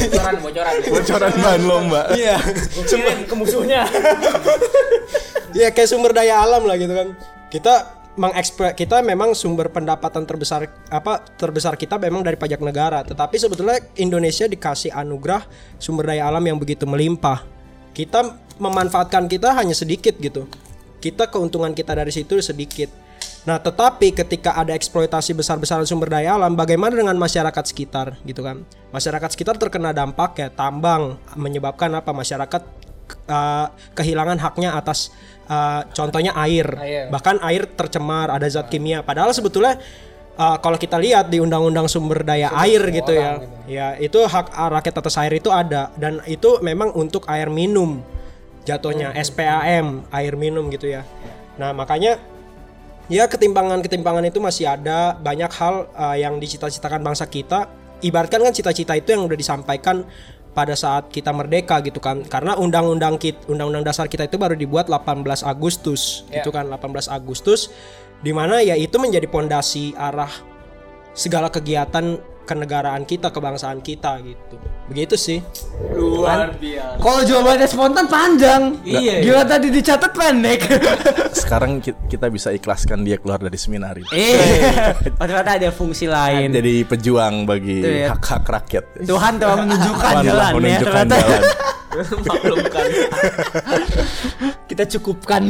Bocoran, 0.00 0.36
bocoran. 0.40 0.74
Bocoran 0.88 1.32
bahan 1.36 1.62
lomba. 1.62 2.02
Iya. 2.16 2.36
Sumber 2.88 3.14
ke 3.28 3.34
musuhnya. 3.36 3.82
Iya 5.50 5.74
kayak 5.74 5.88
sumber 5.90 6.14
daya 6.14 6.42
alam 6.42 6.62
lah 6.66 6.78
gitu 6.78 6.90
kan. 6.90 7.14
Kita 7.50 7.98
mengeksploit 8.18 8.74
kita 8.74 9.00
memang 9.00 9.32
sumber 9.38 9.70
pendapatan 9.70 10.26
terbesar 10.26 10.66
apa 10.90 11.22
terbesar 11.38 11.78
kita 11.78 11.98
memang 11.98 12.26
dari 12.26 12.34
pajak 12.34 12.62
negara. 12.62 13.02
Tetapi 13.06 13.36
sebetulnya 13.38 13.78
Indonesia 13.98 14.46
dikasih 14.46 14.90
anugerah 14.94 15.46
sumber 15.78 16.14
daya 16.14 16.26
alam 16.30 16.42
yang 16.42 16.58
begitu 16.58 16.86
melimpah. 16.86 17.42
Kita 17.90 18.26
memanfaatkan 18.58 19.26
kita 19.26 19.54
hanya 19.54 19.74
sedikit 19.74 20.14
gitu. 20.18 20.46
Kita 21.00 21.30
keuntungan 21.30 21.74
kita 21.74 21.94
dari 21.94 22.12
situ 22.14 22.38
sedikit. 22.42 23.09
Nah, 23.48 23.56
tetapi 23.56 24.12
ketika 24.12 24.52
ada 24.52 24.76
eksploitasi 24.76 25.32
besar-besaran 25.32 25.88
sumber 25.88 26.12
daya 26.12 26.36
alam, 26.36 26.52
bagaimana 26.52 26.92
dengan 26.92 27.16
masyarakat 27.16 27.64
sekitar 27.72 28.20
gitu 28.28 28.44
kan? 28.44 28.68
Masyarakat 28.92 29.32
sekitar 29.32 29.56
terkena 29.56 29.96
dampak 29.96 30.36
ya 30.36 30.48
tambang 30.52 31.16
menyebabkan 31.40 31.88
apa? 31.96 32.12
Masyarakat 32.12 32.62
uh, 33.32 33.66
kehilangan 33.96 34.36
haknya 34.44 34.76
atas 34.76 35.08
uh, 35.48 35.88
contohnya 35.96 36.36
air. 36.36 36.68
Bahkan 37.08 37.40
air 37.40 37.64
tercemar, 37.64 38.28
ada 38.28 38.44
zat 38.44 38.68
kimia. 38.68 39.00
Padahal 39.00 39.32
sebetulnya 39.32 39.80
uh, 40.36 40.60
kalau 40.60 40.76
kita 40.76 41.00
lihat 41.00 41.32
di 41.32 41.40
undang-undang 41.40 41.88
sumber 41.88 42.20
daya 42.20 42.52
air 42.60 42.92
gitu 42.92 43.16
ya. 43.16 43.40
Ya, 43.64 43.86
itu 43.96 44.20
hak 44.20 44.52
rakyat 44.52 44.94
atas 45.00 45.16
air 45.16 45.32
itu 45.40 45.48
ada 45.48 45.88
dan 45.96 46.20
itu 46.28 46.60
memang 46.60 46.92
untuk 46.92 47.24
air 47.24 47.48
minum. 47.48 48.04
Jatuhnya 48.68 49.16
SPAM, 49.16 50.04
air 50.12 50.36
minum 50.36 50.68
gitu 50.68 50.92
ya. 50.92 51.08
Nah, 51.56 51.72
makanya 51.72 52.20
ya 53.10 53.26
ketimpangan-ketimpangan 53.26 54.24
itu 54.30 54.38
masih 54.38 54.70
ada. 54.70 55.18
Banyak 55.18 55.50
hal 55.50 55.90
uh, 55.92 56.16
yang 56.16 56.38
dicita-citakan 56.38 57.02
bangsa 57.02 57.26
kita. 57.26 57.66
Ibaratkan 58.00 58.40
kan 58.40 58.54
cita-cita 58.54 58.96
itu 58.96 59.12
yang 59.12 59.28
udah 59.28 59.36
disampaikan 59.36 60.08
pada 60.56 60.72
saat 60.72 61.12
kita 61.12 61.34
merdeka 61.34 61.82
gitu 61.84 62.00
kan. 62.00 62.24
Karena 62.24 62.56
undang-undang 62.56 63.20
kit 63.20 63.36
undang-undang 63.50 63.84
dasar 63.84 64.08
kita 64.08 64.24
itu 64.30 64.40
baru 64.40 64.56
dibuat 64.56 64.88
18 64.88 65.26
Agustus 65.44 66.24
gitu 66.30 66.48
kan 66.54 66.70
18 66.70 67.10
Agustus. 67.12 67.68
Di 68.24 68.32
mana 68.32 68.64
ya 68.64 68.78
itu 68.78 68.96
menjadi 68.96 69.28
pondasi 69.28 69.92
arah 69.98 70.30
segala 71.12 71.50
kegiatan 71.50 72.16
kenegaraan 72.50 73.06
kita 73.06 73.30
kebangsaan 73.30 73.78
kita 73.78 74.18
gitu 74.20 74.58
begitu 74.86 75.14
sih 75.14 75.38
Luar 75.92 76.50
biasa. 76.52 76.98
Kalau 76.98 77.20
jawabannya 77.22 77.66
spontan 77.66 78.06
panjang. 78.06 78.62
Iya, 78.82 79.20
Gila 79.20 79.42
tadi 79.44 79.68
dicatat 79.68 80.10
pendek. 80.10 80.60
Sekarang 81.40 81.78
ki- 81.78 81.94
kita 82.06 82.26
bisa 82.26 82.50
ikhlaskan 82.50 83.00
dia 83.00 83.16
keluar 83.16 83.38
dari 83.38 83.54
seminar 83.54 83.94
ini. 83.94 84.08
eh, 84.10 84.92
oh, 85.12 85.24
ternyata 85.24 85.56
ada 85.56 85.70
fungsi 85.70 86.04
lain. 86.04 86.50
Jadi 86.50 86.82
pejuang 86.84 87.44
bagi 87.44 87.80
Tuh 87.80 87.92
ya. 87.92 88.08
hak-hak 88.10 88.44
rakyat. 88.44 88.84
Tuhan 89.02 89.32
telah 89.36 89.56
menunjukkan 89.58 89.94
Tuhan 90.00 90.14
telah 90.16 90.24
jalan 90.24 90.42
ya 90.42 90.56
menunjukkan 90.56 91.04
ternyata. 91.06 91.16
jalan. 91.16 91.42
Maklumkan. 92.28 92.86
Kita 94.66 94.84
cukupkan. 94.88 95.42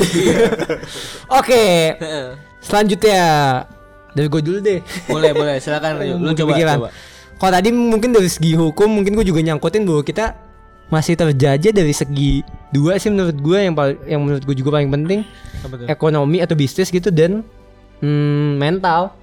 Oke. 1.39 1.65
Selanjutnya 2.61 3.23
dari 4.17 4.27
gue 4.27 4.41
dulu 4.43 4.59
deh. 4.63 4.81
boleh, 5.07 5.31
boleh. 5.35 5.57
Silakan 5.63 5.99
Rio. 5.99 6.15
Lu 6.17 6.33
Mungkin 6.33 6.43
coba, 6.45 6.53
pikiran. 6.55 6.77
coba. 6.79 6.89
Kalau 7.41 7.53
tadi 7.57 7.69
mungkin 7.73 8.11
dari 8.13 8.29
segi 8.29 8.53
hukum 8.53 8.89
mungkin 9.01 9.17
gue 9.17 9.25
juga 9.25 9.41
nyangkutin 9.41 9.89
bahwa 9.89 10.05
kita 10.05 10.37
masih 10.91 11.15
terjajah 11.15 11.73
dari 11.73 11.95
segi 11.95 12.43
dua 12.75 12.99
sih 12.99 13.09
menurut 13.15 13.39
gue 13.39 13.59
yang 13.63 13.75
paling 13.79 13.97
yang 14.11 14.21
menurut 14.21 14.43
gue 14.43 14.59
juga 14.59 14.75
paling 14.75 14.91
penting 14.91 15.23
ekonomi 15.87 16.43
atau 16.43 16.59
bisnis 16.59 16.91
gitu 16.91 17.09
dan 17.09 17.41
hmm, 18.05 18.61
mental. 18.61 19.17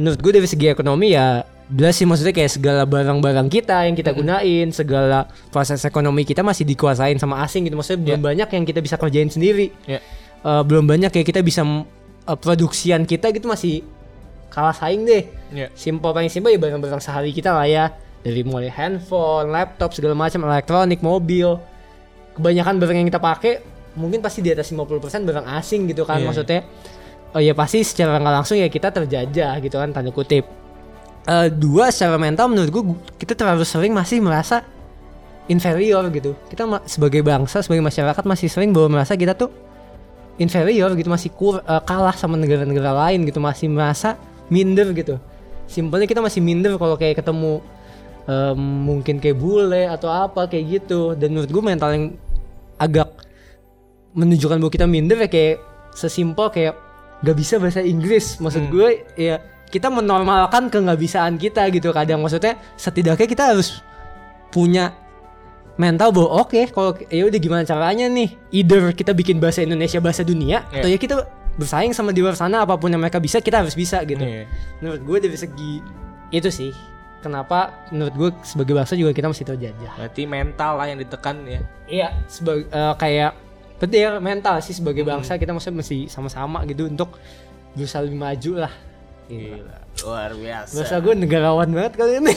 Menurut 0.00 0.18
gue 0.24 0.32
dari 0.40 0.48
segi 0.48 0.72
ekonomi 0.72 1.12
ya 1.12 1.44
jelas 1.72 1.96
sih 1.96 2.08
maksudnya 2.08 2.32
kayak 2.32 2.52
segala 2.52 2.82
barang-barang 2.88 3.48
kita 3.52 3.84
yang 3.84 3.96
kita 3.96 4.16
gunain, 4.16 4.72
segala 4.72 5.28
proses 5.52 5.80
ekonomi 5.84 6.24
kita 6.24 6.40
masih 6.40 6.64
dikuasain 6.64 7.20
sama 7.20 7.44
asing 7.44 7.68
gitu. 7.68 7.76
Maksudnya 7.76 8.00
belum 8.00 8.20
banyak 8.20 8.48
yang 8.48 8.64
kita 8.64 8.80
bisa 8.80 8.96
kerjain 8.96 9.28
sendiri. 9.28 9.72
Ya. 9.84 10.00
Eh, 10.42 10.62
belum 10.66 10.90
banyak 10.90 11.12
ya 11.14 11.22
kita 11.22 11.38
bisa 11.40 11.62
eh, 11.62 12.38
produksian 12.38 13.06
kita 13.06 13.30
gitu 13.30 13.46
masih 13.46 13.86
kalah 14.52 14.76
saing 14.76 15.08
deh. 15.08 15.24
Ya. 15.48 15.72
Simpel 15.72 16.12
paling 16.12 16.28
simpel 16.28 16.52
ya 16.52 16.60
barang-barang 16.60 17.00
sehari 17.00 17.32
kita 17.32 17.56
lah 17.56 17.64
ya. 17.64 17.88
Dari 18.22 18.44
mulai 18.46 18.70
handphone, 18.70 19.50
laptop, 19.50 19.96
segala 19.96 20.14
macam 20.14 20.44
elektronik, 20.46 21.00
mobil. 21.00 21.56
Kebanyakan 22.36 22.76
barang 22.78 22.96
yang 23.00 23.08
kita 23.08 23.18
pakai 23.18 23.64
mungkin 23.96 24.24
pasti 24.24 24.40
di 24.40 24.52
atas 24.52 24.72
50% 24.72 25.24
barang 25.24 25.46
asing 25.58 25.88
gitu 25.88 26.04
kan 26.04 26.20
maksudnya. 26.20 26.64
Oh 27.32 27.40
ya 27.40 27.56
pasti 27.56 27.80
secara 27.80 28.20
nggak 28.20 28.34
langsung 28.44 28.60
ya 28.60 28.68
kita 28.68 28.92
terjajah 28.92 29.56
gitu 29.64 29.76
kan 29.80 29.88
tanda 29.92 30.12
kutip. 30.12 30.44
Eh, 31.22 31.48
dua 31.54 31.88
secara 31.94 32.18
mental 32.18 32.50
menurut 32.50 32.70
gue 32.72 32.82
kita 33.16 33.38
terlalu 33.38 33.64
sering 33.64 33.94
masih 33.94 34.20
merasa 34.20 34.66
inferior 35.48 36.04
gitu. 36.12 36.36
Kita 36.50 36.66
sebagai 36.84 37.24
bangsa, 37.24 37.64
sebagai 37.64 37.84
masyarakat 37.84 38.24
masih 38.26 38.48
sering 38.52 38.74
bahwa 38.74 39.00
merasa 39.00 39.16
kita 39.16 39.32
tuh 39.32 39.48
inferior 40.40 40.92
gitu 40.96 41.08
masih 41.08 41.30
kur, 41.32 41.60
eh, 41.60 41.82
kalah 41.84 42.16
sama 42.16 42.36
negara-negara 42.36 42.92
lain 43.08 43.24
gitu 43.28 43.38
masih 43.38 43.68
merasa 43.70 44.18
minder 44.52 44.92
gitu. 44.92 45.16
Simpelnya 45.64 46.04
kita 46.04 46.20
masih 46.20 46.44
minder 46.44 46.76
kalau 46.76 47.00
kayak 47.00 47.24
ketemu 47.24 47.64
em, 48.28 48.60
mungkin 48.60 49.16
kayak 49.16 49.40
bule 49.40 49.88
atau 49.88 50.12
apa 50.12 50.44
kayak 50.44 50.84
gitu. 50.84 51.16
Dan 51.16 51.32
menurut 51.32 51.48
gue 51.48 51.62
mental 51.64 51.90
yang 51.96 52.06
agak 52.76 53.08
menunjukkan 54.12 54.60
bahwa 54.60 54.72
kita 54.72 54.84
minder 54.84 55.16
ya 55.24 55.28
kayak 55.32 55.56
sesimpel 55.96 56.52
kayak 56.52 56.76
gak 57.24 57.36
bisa 57.40 57.56
bahasa 57.56 57.80
Inggris. 57.80 58.36
Maksud 58.36 58.68
gue 58.68 59.08
ya 59.16 59.40
kita 59.72 59.88
menormalkan 59.88 60.68
ke 60.68 60.76
nggak 60.76 61.00
bisaan 61.00 61.40
kita 61.40 61.64
gitu 61.72 61.96
kadang. 61.96 62.20
Maksudnya 62.20 62.60
setidaknya 62.76 63.24
kita 63.24 63.56
harus 63.56 63.80
punya 64.52 64.92
mental 65.80 66.12
bahwa 66.12 66.44
oke 66.44 66.68
kalau 66.76 66.92
ya 67.08 67.24
udah 67.24 67.40
gimana 67.40 67.64
caranya 67.64 68.04
nih? 68.12 68.36
Either 68.52 68.92
kita 68.92 69.16
bikin 69.16 69.40
bahasa 69.40 69.64
Indonesia 69.64 69.96
bahasa 70.04 70.20
dunia 70.20 70.68
atau 70.68 70.92
ya 70.92 71.00
kita 71.00 71.24
bersaing 71.54 71.92
sama 71.92 72.10
di 72.10 72.20
luar 72.20 72.32
sana 72.32 72.62
apa 72.62 72.74
pun 72.74 72.88
yang 72.88 72.98
mereka 72.98 73.18
bisa 73.18 73.38
kita 73.38 73.60
harus 73.60 73.72
bisa 73.72 74.00
gitu 74.02 74.20
Iya. 74.20 74.48
menurut 74.80 75.00
gue 75.00 75.18
dari 75.28 75.36
segi 75.36 75.84
itu 76.30 76.48
sih 76.48 76.72
kenapa 77.20 77.88
menurut 77.88 78.14
gue 78.14 78.28
sebagai 78.42 78.72
bangsa 78.72 78.96
juga 78.96 79.12
kita 79.12 79.28
mesti 79.28 79.44
terjajah 79.44 79.92
Berarti 79.94 80.22
mental 80.24 80.72
lah 80.74 80.86
yang 80.86 80.98
ditekan 80.98 81.44
ya. 81.44 81.60
iya 81.86 82.08
sebagai 82.26 82.66
kayak 82.96 83.36
betul 83.76 83.98
ya 83.98 84.10
mental 84.16 84.58
sih 84.58 84.72
sebagai 84.72 85.02
bangsa 85.02 85.36
kita 85.36 85.52
mesti 85.52 86.06
sama-sama 86.06 86.64
gitu 86.64 86.86
untuk 86.86 87.18
berusaha 87.72 88.00
lebih 88.00 88.16
maju 88.16 88.52
lah 88.64 88.72
Gila, 89.22 89.76
luar 90.04 90.34
biasa. 90.34 90.74
Bahasa 90.76 90.96
gue 90.98 91.14
negarawan 91.14 91.70
banget 91.70 91.94
kali 91.94 92.20
ini. 92.20 92.34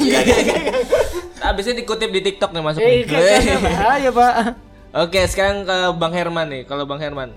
Abisnya 1.42 1.76
dikutip 1.76 2.08
di 2.08 2.22
TikTok 2.24 2.56
nih 2.56 2.62
masuk. 2.64 2.80
Eh, 2.80 2.88
nih. 2.88 3.04
kayaknya 3.04 3.58
bahaya 3.60 4.10
pak. 4.14 4.34
Oke, 4.96 5.20
sekarang 5.28 5.68
ke 5.68 5.76
Bang 5.98 6.14
Herman 6.16 6.48
nih. 6.48 6.64
Kalau 6.64 6.88
Bang 6.88 7.04
Herman, 7.04 7.36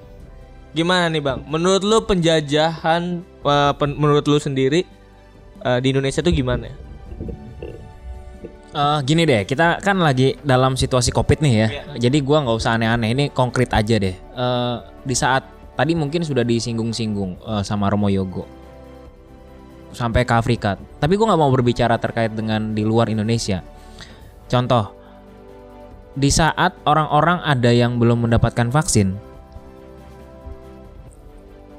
gimana 0.76 1.08
nih 1.08 1.22
Bang? 1.22 1.44
Menurut 1.48 1.82
lu 1.84 1.98
penjajahan, 2.04 3.22
eh, 3.24 3.72
pen- 3.76 3.96
menurut 3.96 4.24
lu 4.28 4.38
sendiri 4.40 4.84
eh, 5.64 5.78
di 5.82 5.86
Indonesia 5.90 6.20
tuh 6.22 6.32
gimana? 6.32 6.68
Eh, 8.68 8.98
gini 9.02 9.24
deh, 9.24 9.48
kita 9.48 9.80
kan 9.80 9.96
lagi 9.98 10.36
dalam 10.44 10.76
situasi 10.76 11.08
covid 11.10 11.40
nih 11.40 11.54
ya. 11.56 11.68
Jadi 11.96 12.20
gua 12.20 12.44
nggak 12.44 12.56
usah 12.60 12.76
aneh-aneh, 12.76 13.10
ini 13.16 13.24
konkret 13.32 13.72
aja 13.72 13.96
deh. 13.96 14.12
Eh, 14.14 14.76
di 15.02 15.14
saat 15.16 15.42
tadi 15.74 15.96
mungkin 15.96 16.20
sudah 16.20 16.44
disinggung-singgung 16.44 17.40
eh, 17.42 17.62
sama 17.64 17.88
Romo 17.88 18.12
Yogo 18.12 18.44
sampai 19.90 20.22
ke 20.28 20.36
Afrika. 20.36 20.76
Tapi 21.00 21.16
gua 21.16 21.32
nggak 21.32 21.40
mau 21.40 21.50
berbicara 21.50 21.96
terkait 21.96 22.36
dengan 22.36 22.76
di 22.76 22.84
luar 22.84 23.08
Indonesia. 23.08 23.64
Contoh, 24.46 24.94
di 26.12 26.28
saat 26.28 26.76
orang-orang 26.84 27.40
ada 27.42 27.72
yang 27.72 27.96
belum 27.96 28.28
mendapatkan 28.28 28.68
vaksin, 28.68 29.16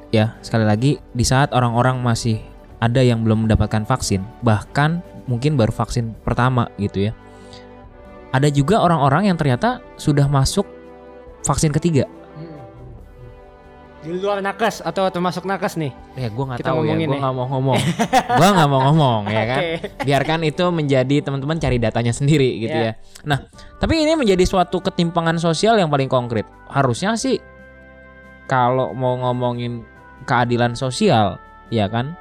ya 0.10 0.38
sekali 0.42 0.66
lagi 0.66 0.98
di 1.14 1.26
saat 1.26 1.54
orang-orang 1.54 2.02
masih 2.02 2.42
ada 2.80 3.04
yang 3.04 3.22
belum 3.28 3.46
mendapatkan 3.46 3.84
vaksin, 3.84 4.24
bahkan 4.40 5.04
mungkin 5.28 5.60
baru 5.60 5.70
vaksin 5.76 6.16
pertama 6.24 6.72
gitu 6.80 7.12
ya. 7.12 7.14
Ada 8.30 8.54
juga 8.54 8.80
orang-orang 8.80 9.28
yang 9.28 9.38
ternyata 9.38 9.82
sudah 9.98 10.30
masuk 10.30 10.64
vaksin 11.44 11.74
ketiga. 11.74 12.06
Di 14.00 14.16
luar 14.16 14.40
nakes 14.40 14.80
atau 14.80 15.12
termasuk 15.12 15.44
nakes 15.44 15.76
nih. 15.76 15.92
Ya 16.16 16.32
gue 16.32 16.40
nggak 16.48 16.64
tahu 16.64 16.88
ya, 16.88 16.96
gue 16.96 17.20
nggak 17.20 17.36
mau 17.36 17.52
ngomong, 17.52 17.76
gue 18.40 18.48
nggak 18.56 18.70
mau 18.72 18.82
ngomong 18.88 19.22
ya 19.28 19.44
kan. 19.44 19.62
Biarkan 20.08 20.40
itu 20.48 20.64
menjadi 20.72 21.20
teman-teman 21.20 21.60
cari 21.60 21.84
datanya 21.84 22.16
sendiri 22.16 22.64
gitu 22.64 22.80
Ya. 22.80 22.96
ya. 22.96 23.28
Nah, 23.28 23.52
tapi 23.76 24.00
ini 24.00 24.16
menjadi 24.16 24.48
suatu 24.48 24.80
ketimpangan 24.80 25.36
sosial 25.36 25.76
yang 25.76 25.92
paling 25.92 26.08
konkret. 26.08 26.48
Harusnya 26.72 27.20
sih 27.20 27.44
kalau 28.48 28.96
mau 28.96 29.20
ngomongin 29.20 29.84
keadilan 30.28 30.76
sosial, 30.76 31.40
ya 31.72 31.88
kan, 31.88 32.18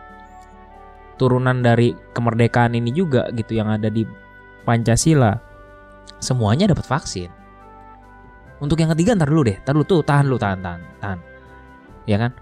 turunan 1.19 1.63
dari 1.65 1.97
kemerdekaan 2.15 2.79
ini 2.79 2.95
juga 2.95 3.27
gitu 3.35 3.59
yang 3.59 3.73
ada 3.73 3.91
di 3.91 4.07
Pancasila, 4.63 5.35
semuanya 6.23 6.71
dapat 6.71 6.87
vaksin. 6.87 7.31
Untuk 8.59 8.79
yang 8.83 8.91
ketiga 8.95 9.15
ntar 9.15 9.31
dulu 9.31 9.47
deh, 9.47 9.59
ntar 9.63 9.75
dulu 9.75 9.87
tuh 9.87 10.01
tahan 10.03 10.27
lu 10.27 10.35
tahan 10.35 10.59
tahan 10.59 10.81
tahan, 10.99 11.19
ya 12.11 12.17
kan? 12.19 12.33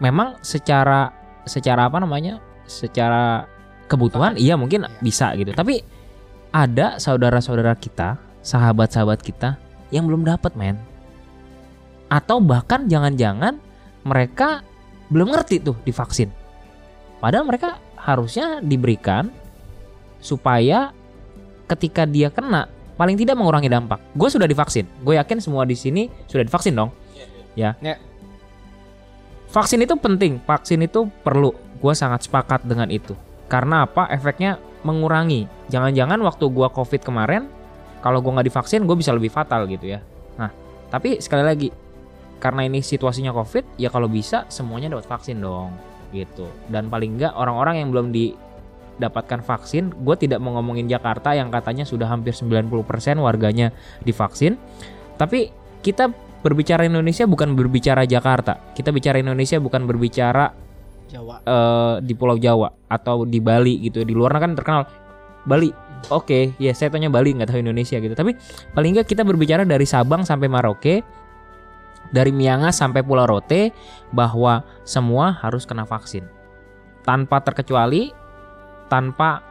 Memang 0.00 0.36
secara 0.44 1.08
secara 1.48 1.88
apa 1.88 1.96
namanya? 1.96 2.38
Secara 2.68 3.46
kebutuhan 3.88 4.36
iya 4.36 4.58
mungkin 4.58 4.84
bisa 5.00 5.32
gitu. 5.38 5.54
Tapi 5.56 5.80
ada 6.52 7.00
saudara-saudara 7.00 7.72
kita, 7.78 8.20
sahabat-sahabat 8.44 9.20
kita 9.22 9.56
yang 9.88 10.04
belum 10.10 10.28
dapat 10.28 10.52
men. 10.58 10.76
Atau 12.12 12.38
bahkan 12.44 12.86
jangan-jangan 12.86 13.58
mereka 14.06 14.62
belum 15.12 15.32
ngerti 15.32 15.62
tuh 15.62 15.76
divaksin. 15.82 16.30
Padahal 17.22 17.46
mereka 17.48 17.80
harusnya 17.96 18.60
diberikan 18.60 19.32
supaya 20.20 20.92
ketika 21.66 22.06
dia 22.06 22.30
kena 22.30 22.70
paling 22.94 23.18
tidak 23.18 23.36
mengurangi 23.36 23.70
dampak. 23.70 24.00
Gue 24.14 24.28
sudah 24.30 24.46
divaksin. 24.48 24.86
Gue 25.02 25.18
yakin 25.18 25.42
semua 25.42 25.66
di 25.66 25.74
sini 25.76 26.08
sudah 26.30 26.44
divaksin 26.46 26.74
dong. 26.74 26.90
Ya. 27.56 27.76
Ya. 27.80 27.96
Vaksin 29.52 29.80
itu 29.80 29.94
penting. 29.96 30.42
Vaksin 30.44 30.84
itu 30.84 31.08
perlu. 31.24 31.54
Gue 31.80 31.92
sangat 31.92 32.24
sepakat 32.28 32.64
dengan 32.64 32.88
itu. 32.88 33.12
Karena 33.46 33.86
apa? 33.86 34.10
Efeknya 34.10 34.58
mengurangi. 34.86 35.50
Jangan-jangan 35.70 36.22
waktu 36.22 36.46
gua 36.50 36.70
covid 36.70 37.02
kemarin, 37.02 37.50
kalau 38.02 38.22
gua 38.22 38.38
nggak 38.38 38.48
divaksin, 38.50 38.86
gue 38.86 38.96
bisa 38.98 39.10
lebih 39.10 39.30
fatal 39.34 39.66
gitu 39.66 39.98
ya. 39.98 40.00
Nah, 40.38 40.50
tapi 40.90 41.18
sekali 41.18 41.42
lagi, 41.42 41.68
karena 42.38 42.68
ini 42.68 42.84
situasinya 42.84 43.32
covid, 43.32 43.64
ya 43.80 43.88
kalau 43.88 44.06
bisa 44.06 44.44
semuanya 44.52 44.92
dapat 44.92 45.08
vaksin 45.08 45.40
dong, 45.40 45.72
gitu. 46.12 46.46
Dan 46.68 46.88
paling 46.92 47.16
nggak 47.16 47.32
orang-orang 47.36 47.80
yang 47.84 47.88
belum 47.90 48.12
didapatkan 48.12 49.40
vaksin, 49.44 49.92
gue 49.92 50.16
tidak 50.20 50.38
mau 50.40 50.56
ngomongin 50.56 50.88
Jakarta 50.88 51.32
yang 51.32 51.48
katanya 51.48 51.88
sudah 51.88 52.08
hampir 52.08 52.36
90% 52.36 52.68
warganya 53.18 53.72
divaksin, 54.04 54.60
tapi 55.16 55.50
kita 55.80 56.12
berbicara 56.44 56.86
Indonesia 56.86 57.26
bukan 57.26 57.58
berbicara 57.58 58.06
Jakarta, 58.06 58.60
kita 58.76 58.94
bicara 58.94 59.18
Indonesia 59.18 59.58
bukan 59.58 59.82
berbicara 59.88 60.66
Jawa. 61.06 61.42
eh, 61.42 61.94
di 62.02 62.14
Pulau 62.18 62.34
Jawa 62.38 62.70
atau 62.90 63.22
di 63.22 63.38
Bali 63.38 63.78
gitu. 63.86 64.02
Di 64.02 64.14
luar 64.14 64.38
kan 64.42 64.58
terkenal 64.58 64.86
Bali. 65.46 65.70
Oke 66.12 66.54
ya 66.60 66.70
saya 66.76 66.92
tanya 66.92 67.08
Bali 67.10 67.34
nggak 67.34 67.50
tahu 67.50 67.62
Indonesia 67.62 67.98
gitu. 67.98 68.14
Tapi 68.14 68.34
paling 68.74 68.90
nggak 68.94 69.06
kita 69.06 69.22
berbicara 69.22 69.62
dari 69.62 69.86
Sabang 69.86 70.26
sampai 70.26 70.50
Maroke 70.50 71.02
dari 72.16 72.32
Miangas 72.32 72.80
sampai 72.80 73.04
Pulau 73.04 73.28
Rote 73.28 73.76
bahwa 74.08 74.64
semua 74.88 75.36
harus 75.44 75.68
kena 75.68 75.84
vaksin 75.84 76.24
tanpa 77.04 77.44
terkecuali 77.44 78.16
tanpa 78.88 79.44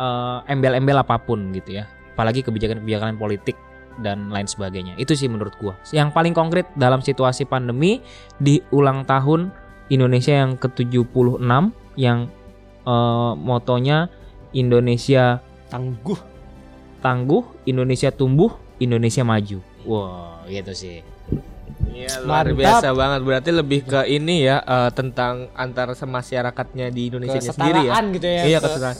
eh, 0.00 0.38
embel-embel 0.48 1.04
apa 1.04 1.20
pun 1.20 1.52
gitu 1.52 1.76
ya 1.76 1.84
apalagi 2.16 2.40
kebijakan-kebijakan 2.40 3.20
politik 3.20 3.60
dan 4.00 4.32
lain 4.32 4.48
sebagainya 4.48 4.96
itu 4.96 5.12
sih 5.12 5.28
menurut 5.28 5.52
gua 5.60 5.76
yang 5.92 6.08
paling 6.08 6.32
konkret 6.32 6.64
dalam 6.80 7.04
situasi 7.04 7.44
pandemi 7.44 8.00
di 8.40 8.64
ulang 8.72 9.04
tahun 9.04 9.52
Indonesia 9.92 10.32
yang 10.32 10.56
ke-76 10.56 11.44
yang 12.00 12.32
eh, 12.88 13.32
motonya 13.36 14.08
Indonesia 14.56 15.44
Tangguh. 15.72 16.20
tangguh, 17.00 17.64
Indonesia 17.64 18.12
tumbuh, 18.12 18.52
Indonesia 18.76 19.24
maju. 19.24 19.58
Wow, 19.88 20.44
gitu 20.46 20.70
sih. 20.76 21.00
Iya, 21.84 22.08
luar 22.20 22.46
Mantap. 22.46 22.56
biasa 22.56 22.86
banget. 22.90 23.20
Berarti 23.22 23.50
lebih 23.52 23.80
ke 23.82 24.00
ini 24.06 24.42
ya 24.42 24.58
eh, 24.58 24.90
tentang 24.90 25.50
antara 25.52 25.92
masyarakatnya 25.92 26.88
di 26.88 27.08
Indonesia 27.08 27.38
sendiri 27.38 27.84
ya. 27.84 27.92
Gitu 28.00 28.26
ya. 28.26 28.42
Iya, 28.44 28.58
ke- 28.58 28.68
kesetaraan. 28.68 28.96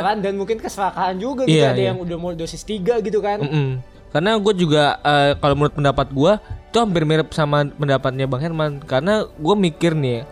Karena 0.00 0.22
dan 0.22 0.34
mungkin 0.34 0.56
keserakaan 0.56 1.16
juga 1.16 1.42
gitu 1.44 1.56
Iya, 1.56 1.68
ada 1.68 1.76
iya. 1.76 1.88
yang 1.90 1.98
udah 1.98 2.16
mau 2.16 2.30
dosis 2.32 2.62
3 2.62 3.00
gitu 3.00 3.18
kan. 3.18 3.40
Mm-mm. 3.40 3.68
Karena 4.08 4.30
gue 4.34 4.54
juga 4.56 4.84
eh, 4.98 5.32
kalau 5.36 5.54
menurut 5.54 5.74
pendapat 5.74 6.08
gue 6.08 6.32
itu 6.64 6.76
hampir 6.76 7.02
mirip 7.02 7.28
sama 7.30 7.66
pendapatnya 7.66 8.24
Bang 8.24 8.40
Herman. 8.40 8.80
Karena 8.80 9.26
gue 9.26 9.54
mikir 9.54 9.92
nih, 9.92 10.22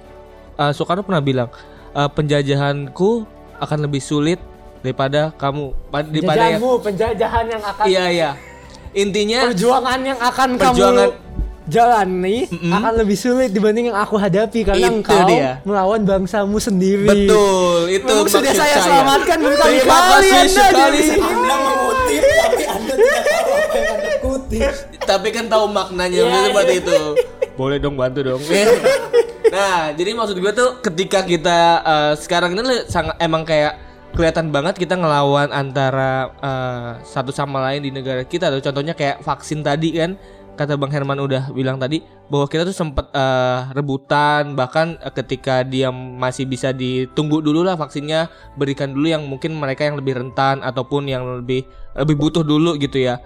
eh, 0.55 0.73
Soekarno 0.73 1.03
pernah 1.03 1.21
bilang 1.21 1.51
eh, 1.91 2.09
penjajahanku 2.09 3.11
akan 3.57 3.79
lebih 3.83 4.01
sulit 4.01 4.39
daripada 4.79 5.33
kamu 5.33 5.75
pa- 5.87 6.01
daripada 6.01 6.39
yang 6.47 6.61
Penjajahanmu, 6.61 6.71
penjajahan 6.79 7.45
yang 7.49 7.63
akan 7.65 7.85
iya 7.85 8.05
iya 8.07 8.31
intinya 8.93 9.41
perjuangan 9.45 10.01
yang 10.01 10.17
akan 10.17 10.49
Perjuangan- 10.55 11.11
kamu 11.11 11.26
jalani 11.67 12.47
akan 12.49 12.93
lebih 12.97 13.15
sulit 13.15 13.51
dibanding 13.51 13.91
yang 13.91 13.99
aku 13.99 14.15
hadapi 14.15 14.63
karena 14.63 14.87
Itu 14.87 14.95
engkau 14.97 15.21
dia. 15.27 15.59
melawan 15.63 16.01
bangsamu 16.01 16.57
sendiri. 16.57 17.03
betul 17.05 17.87
itu 17.89 18.07
Memang 18.07 18.27
sudah 18.27 18.43
maksud 18.47 18.55
saya 18.57 18.77
selamatkan 18.79 19.37
terima 19.37 19.51
berkali-kali 19.53 20.07
kasih 20.23 20.31
Anda 20.33 20.47
sekali 20.63 20.99
Anda 21.17 21.55
mengutip 21.57 22.23
tapi 22.23 22.63
Anda 22.65 22.95
tidak 22.95 23.23
tahu 23.25 23.51
apa 23.53 23.77
yang 23.77 23.91
Anda 23.93 24.13
kutip. 24.17 24.73
tapi 25.03 25.29
kan 25.31 25.45
tahu 25.47 25.65
maknanya 25.69 26.19
Iya, 26.19 26.39
seperti 26.47 26.75
itu. 26.81 26.99
Boleh 27.53 27.79
dong 27.79 27.95
bantu 27.95 28.21
dong. 28.23 28.41
Nah 29.47 29.91
jadi 29.91 30.11
maksud 30.13 30.37
gue 30.37 30.53
tuh 30.53 30.71
ketika 30.81 31.23
kita 31.23 31.59
eh, 31.81 32.13
sekarang 32.17 32.53
ini 32.53 32.85
sangat 32.87 33.15
emang 33.17 33.43
kayak 33.43 33.79
kelihatan 34.13 34.49
banget 34.49 34.75
kita 34.77 34.95
ngelawan 34.95 35.49
antara 35.51 36.31
eh, 36.37 36.91
satu 37.03 37.31
sama 37.31 37.63
lain 37.65 37.81
di 37.81 37.91
negara 37.91 38.23
kita. 38.23 38.51
Tuh 38.51 38.63
contohnya 38.63 38.93
kayak 38.93 39.19
vaksin 39.21 39.61
tadi 39.61 39.95
kan 39.95 40.15
kata 40.57 40.81
Bang 40.81 40.89
Herman 40.91 41.21
udah 41.21 41.53
bilang 41.53 41.77
tadi 41.77 42.01
bahwa 42.33 42.49
kita 42.49 42.65
tuh 42.65 42.75
sempet 42.75 43.13
eh, 43.13 43.61
rebutan 43.77 44.57
bahkan 44.57 44.97
eh, 44.99 45.13
ketika 45.13 45.61
dia 45.63 45.93
masih 45.93 46.49
bisa 46.49 46.73
ditunggu 46.73 47.45
dulu 47.45 47.63
lah 47.63 47.77
vaksinnya 47.77 48.33
berikan 48.57 48.97
dulu 48.97 49.07
yang 49.07 49.23
mungkin 49.29 49.55
mereka 49.55 49.85
yang 49.85 50.01
lebih 50.01 50.17
rentan 50.17 50.65
ataupun 50.65 51.07
yang 51.07 51.45
lebih 51.45 51.69
lebih 51.95 52.17
butuh 52.17 52.43
dulu 52.43 52.81
gitu 52.81 52.97
ya. 52.97 53.21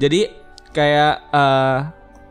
Jadi 0.00 0.32
kayak 0.72 1.14
eh, 1.30 1.78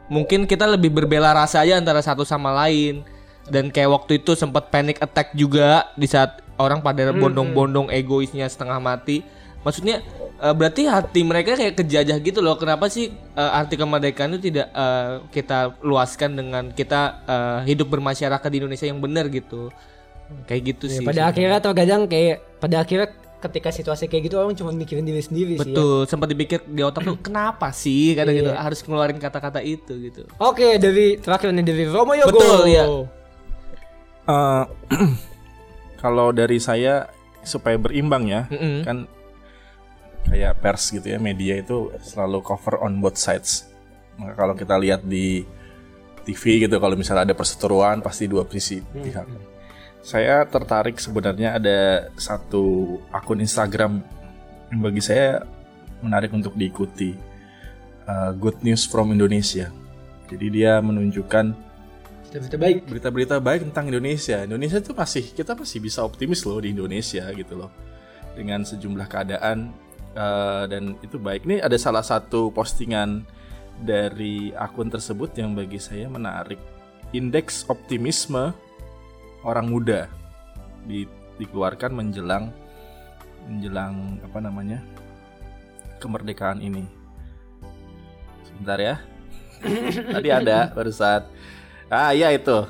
mungkin 0.10 0.50
kita 0.50 0.66
lebih 0.66 0.90
berbela 0.90 1.32
rasa 1.32 1.64
aja 1.64 1.78
antara 1.78 2.02
satu 2.02 2.26
sama 2.26 2.52
lain. 2.66 3.06
Dan 3.50 3.74
kayak 3.74 3.90
waktu 3.90 4.22
itu 4.22 4.38
sempat 4.38 4.70
panic 4.70 5.02
attack 5.02 5.34
juga 5.34 5.90
di 5.98 6.06
saat 6.06 6.46
orang 6.62 6.86
pada 6.86 7.10
bondong-bondong 7.10 7.90
egoisnya 7.90 8.46
setengah 8.46 8.78
mati. 8.78 9.26
Maksudnya 9.66 10.06
Eh, 10.40 10.56
berarti 10.56 10.88
hati 10.88 11.22
mereka 11.28 11.60
kayak 11.60 11.76
kejajah 11.84 12.18
gitu 12.24 12.40
loh. 12.40 12.56
Kenapa 12.56 12.88
sih 12.88 13.12
eh, 13.12 13.52
arti 13.60 13.76
kemerdekaan 13.76 14.40
itu 14.40 14.48
tidak 14.48 14.72
eh, 14.72 15.20
kita 15.36 15.76
luaskan 15.84 16.40
dengan 16.40 16.64
kita 16.72 17.02
eh, 17.28 17.60
hidup 17.68 17.92
bermasyarakat 17.92 18.48
di 18.48 18.58
Indonesia 18.64 18.88
yang 18.88 19.04
benar 19.04 19.28
gitu. 19.28 19.68
Kayak 20.48 20.62
gitu 20.76 20.86
sih. 20.88 21.04
pada 21.04 21.28
akhirnya 21.28 21.60
terkadang 21.60 22.06
kayak 22.06 22.62
pada 22.62 22.86
akhirnya 22.86 23.10
ketika 23.40 23.72
situasi 23.72 24.06
kayak 24.12 24.30
gitu 24.30 24.36
orang 24.38 24.54
cuma 24.56 24.70
mikirin 24.72 25.04
diri 25.04 25.20
sendiri 25.20 25.60
sih 25.60 25.64
ya. 25.64 25.76
Betul, 25.76 26.08
sempat 26.08 26.28
dipikir 26.32 26.64
di 26.68 26.84
otak 26.84 27.04
tuh 27.08 27.20
kenapa 27.20 27.72
sih 27.72 28.16
kadang 28.16 28.36
gitu 28.36 28.52
harus 28.52 28.80
ngeluarin 28.84 29.20
kata-kata 29.20 29.60
itu 29.60 29.92
gitu. 30.12 30.24
Oke, 30.40 30.80
dari 30.80 31.20
terakhir 31.20 31.52
nih 31.52 31.66
dari 31.66 31.84
Romo 31.88 32.16
Yogo. 32.16 32.36
Betul, 32.36 32.64
ya. 32.68 32.86
Eh, 34.30 34.64
kalau 36.04 36.32
dari 36.32 36.60
saya 36.62 37.10
supaya 37.44 37.80
berimbang 37.80 38.24
ya, 38.28 38.42
Mm-mm. 38.52 38.84
kan 38.84 38.98
kayak 40.28 40.60
pers 40.60 40.92
gitu 40.92 41.08
ya, 41.08 41.18
media 41.22 41.62
itu 41.62 41.94
selalu 42.04 42.44
cover 42.44 42.82
on 42.84 43.00
both 43.00 43.16
sides. 43.16 43.70
Maka 44.20 44.36
kalau 44.36 44.54
kita 44.58 44.76
lihat 44.76 45.08
di 45.08 45.48
TV 46.28 46.68
gitu, 46.68 46.76
kalau 46.78 47.00
misalnya 47.00 47.32
ada 47.32 47.36
perseteruan 47.38 48.04
pasti 48.04 48.28
dua 48.28 48.44
sisi 48.52 48.84
pihak. 48.84 49.26
Saya 50.00 50.44
tertarik 50.48 51.00
sebenarnya 51.00 51.60
ada 51.60 51.80
satu 52.16 52.98
akun 53.12 53.44
Instagram 53.44 54.00
yang 54.72 54.80
bagi 54.80 55.02
saya 55.04 55.44
menarik 56.04 56.32
untuk 56.32 56.56
diikuti. 56.56 57.16
Uh, 58.10 58.34
Good 58.34 58.66
News 58.66 58.90
from 58.90 59.14
Indonesia. 59.14 59.70
Jadi 60.30 60.48
dia 60.50 60.82
menunjukkan 60.82 61.70
Berita 62.30 62.62
baik. 62.62 62.86
berita-berita 62.86 63.36
baik 63.42 63.62
tentang 63.70 63.90
Indonesia. 63.90 64.46
Indonesia 64.46 64.78
itu 64.78 64.94
masih 64.94 65.26
kita 65.34 65.58
masih 65.58 65.82
bisa 65.82 66.06
optimis 66.06 66.46
loh 66.46 66.62
di 66.62 66.74
Indonesia 66.78 67.26
gitu 67.34 67.54
loh 67.58 67.74
dengan 68.38 68.62
sejumlah 68.62 69.10
keadaan 69.10 69.74
eh, 70.16 70.64
dan 70.70 70.96
itu 71.02 71.18
baik. 71.20 71.46
Ini 71.46 71.62
ada 71.66 71.78
salah 71.78 72.06
satu 72.06 72.50
postingan 72.54 73.26
dari 73.80 74.52
akun 74.56 74.92
tersebut 74.92 75.36
yang 75.40 75.56
bagi 75.56 75.80
saya 75.80 76.08
menarik. 76.12 76.60
Indeks 77.16 77.66
optimisme 77.66 78.54
orang 79.42 79.68
muda 79.72 80.06
di- 80.86 81.10
dikeluarkan 81.40 81.96
menjelang 81.96 82.52
menjelang 83.50 84.22
apa 84.22 84.40
namanya 84.44 84.80
kemerdekaan 85.98 86.62
ini. 86.62 86.86
Sebentar 88.46 88.78
ya. 88.78 88.96
Tadi 90.16 90.30
ada 90.30 90.70
barusan. 90.72 91.26
Ah 91.90 92.14
iya 92.14 92.30
itu. 92.32 92.68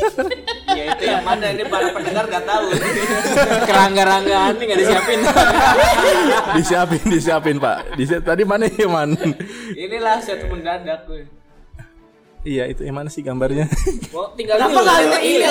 Ya 0.70 0.84
itu 0.88 1.04
yang 1.04 1.22
mana 1.22 1.46
ini 1.48 1.62
para 1.64 1.90
pendengar 1.90 2.24
nggak 2.24 2.44
tahu. 2.44 2.66
Kerangga-ranggaan 3.68 4.52
nih 4.54 4.64
nggak 4.64 4.80
disiapin. 4.80 5.18
disiapin 6.56 7.02
disiapin 7.06 7.56
pak 7.56 7.76
Disi- 7.94 8.20
tadi 8.20 8.42
mana 8.42 8.66
ya 8.66 8.86
man 8.86 9.14
Inilah 9.72 10.18
satu 10.18 10.46
mendadak 10.46 11.06
gue. 11.06 11.26
iya 12.40 12.64
itu 12.64 12.80
yang 12.80 12.96
mana 12.96 13.06
sih 13.06 13.20
gambarnya 13.20 13.68
Oh, 14.16 14.32
tinggal 14.32 14.56
dulu. 14.58 14.80
Iya, 15.16 15.48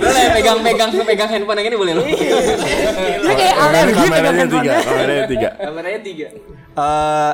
boleh 0.00 0.26
pegang-pegang 0.32 0.90
pegang 0.98 1.28
handphone 1.28 1.58
yang 1.58 1.68
ini 1.68 1.76
boleh 1.76 1.92
lo. 1.92 2.02
Dia 2.02 3.34
kayak 3.34 3.54
alergi 3.54 3.92
kameranya 3.94 4.14
pegang 4.16 4.48
tiga 4.48 4.72
handphone. 4.72 4.96
kameranya 4.96 5.24
tiga 5.26 5.48
Kameranya 5.54 6.00
tiga. 6.00 6.26
Eh, 6.74 7.32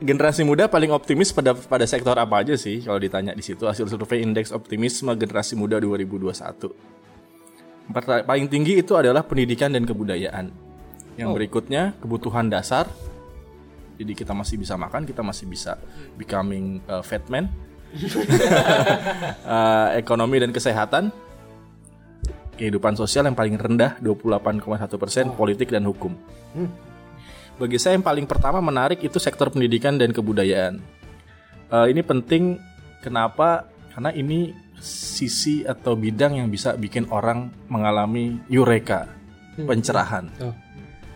generasi 0.00 0.44
muda 0.44 0.68
paling 0.68 0.92
optimis 0.92 1.32
pada 1.32 1.56
pada 1.56 1.88
sektor 1.88 2.12
apa 2.16 2.44
aja 2.44 2.54
sih? 2.56 2.84
Kalau 2.84 3.00
ditanya 3.00 3.32
di 3.32 3.40
situ 3.40 3.64
hasil 3.64 3.88
survei 3.88 4.20
indeks 4.20 4.52
optimisme 4.52 5.12
generasi 5.16 5.56
muda 5.56 5.80
2021 5.80 6.96
Perta- 7.86 8.26
paling 8.26 8.50
tinggi 8.50 8.82
itu 8.82 8.98
adalah 8.98 9.22
pendidikan 9.22 9.70
dan 9.70 9.86
kebudayaan. 9.86 10.50
Yang 11.16 11.28
berikutnya 11.32 11.96
kebutuhan 12.02 12.50
dasar. 12.50 12.90
Jadi 13.96 14.12
kita 14.12 14.36
masih 14.36 14.60
bisa 14.60 14.76
makan 14.76 15.08
kita 15.08 15.24
masih 15.24 15.48
bisa 15.48 15.80
becoming 16.20 16.84
uh, 16.90 17.00
fat 17.00 17.24
man. 17.30 17.48
Eh, 19.46 19.88
ekonomi 20.02 20.42
dan 20.42 20.50
kesehatan. 20.50 21.14
Kehidupan 22.58 22.98
sosial 22.98 23.24
yang 23.30 23.38
paling 23.38 23.54
rendah 23.56 23.96
28,1 24.02 25.00
persen. 25.00 25.24
Politik 25.32 25.70
dan 25.72 25.86
hukum 25.86 26.12
bagi 27.56 27.80
saya 27.80 27.96
yang 27.96 28.04
paling 28.04 28.28
pertama 28.28 28.60
menarik 28.60 29.00
itu 29.00 29.16
sektor 29.16 29.48
pendidikan 29.48 29.96
dan 29.96 30.12
kebudayaan. 30.12 30.80
Eh, 31.72 31.86
ini 31.90 32.00
penting 32.04 32.60
kenapa? 33.00 33.68
Karena 33.92 34.12
ini 34.12 34.52
sisi 34.76 35.64
atau 35.64 35.96
bidang 35.96 36.36
yang 36.36 36.48
bisa 36.52 36.76
bikin 36.76 37.08
orang 37.08 37.48
mengalami 37.72 38.36
eureka, 38.52 39.08
pencerahan. 39.56 40.28
Oh. 40.44 40.52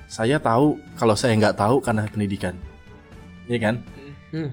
Saya 0.08 0.40
tahu 0.40 0.80
kalau 0.96 1.14
saya 1.14 1.36
nggak 1.36 1.60
tahu 1.60 1.78
karena 1.84 2.08
pendidikan, 2.08 2.56
Iya 3.46 3.58
kan? 3.60 3.74
Hmm. 4.32 4.50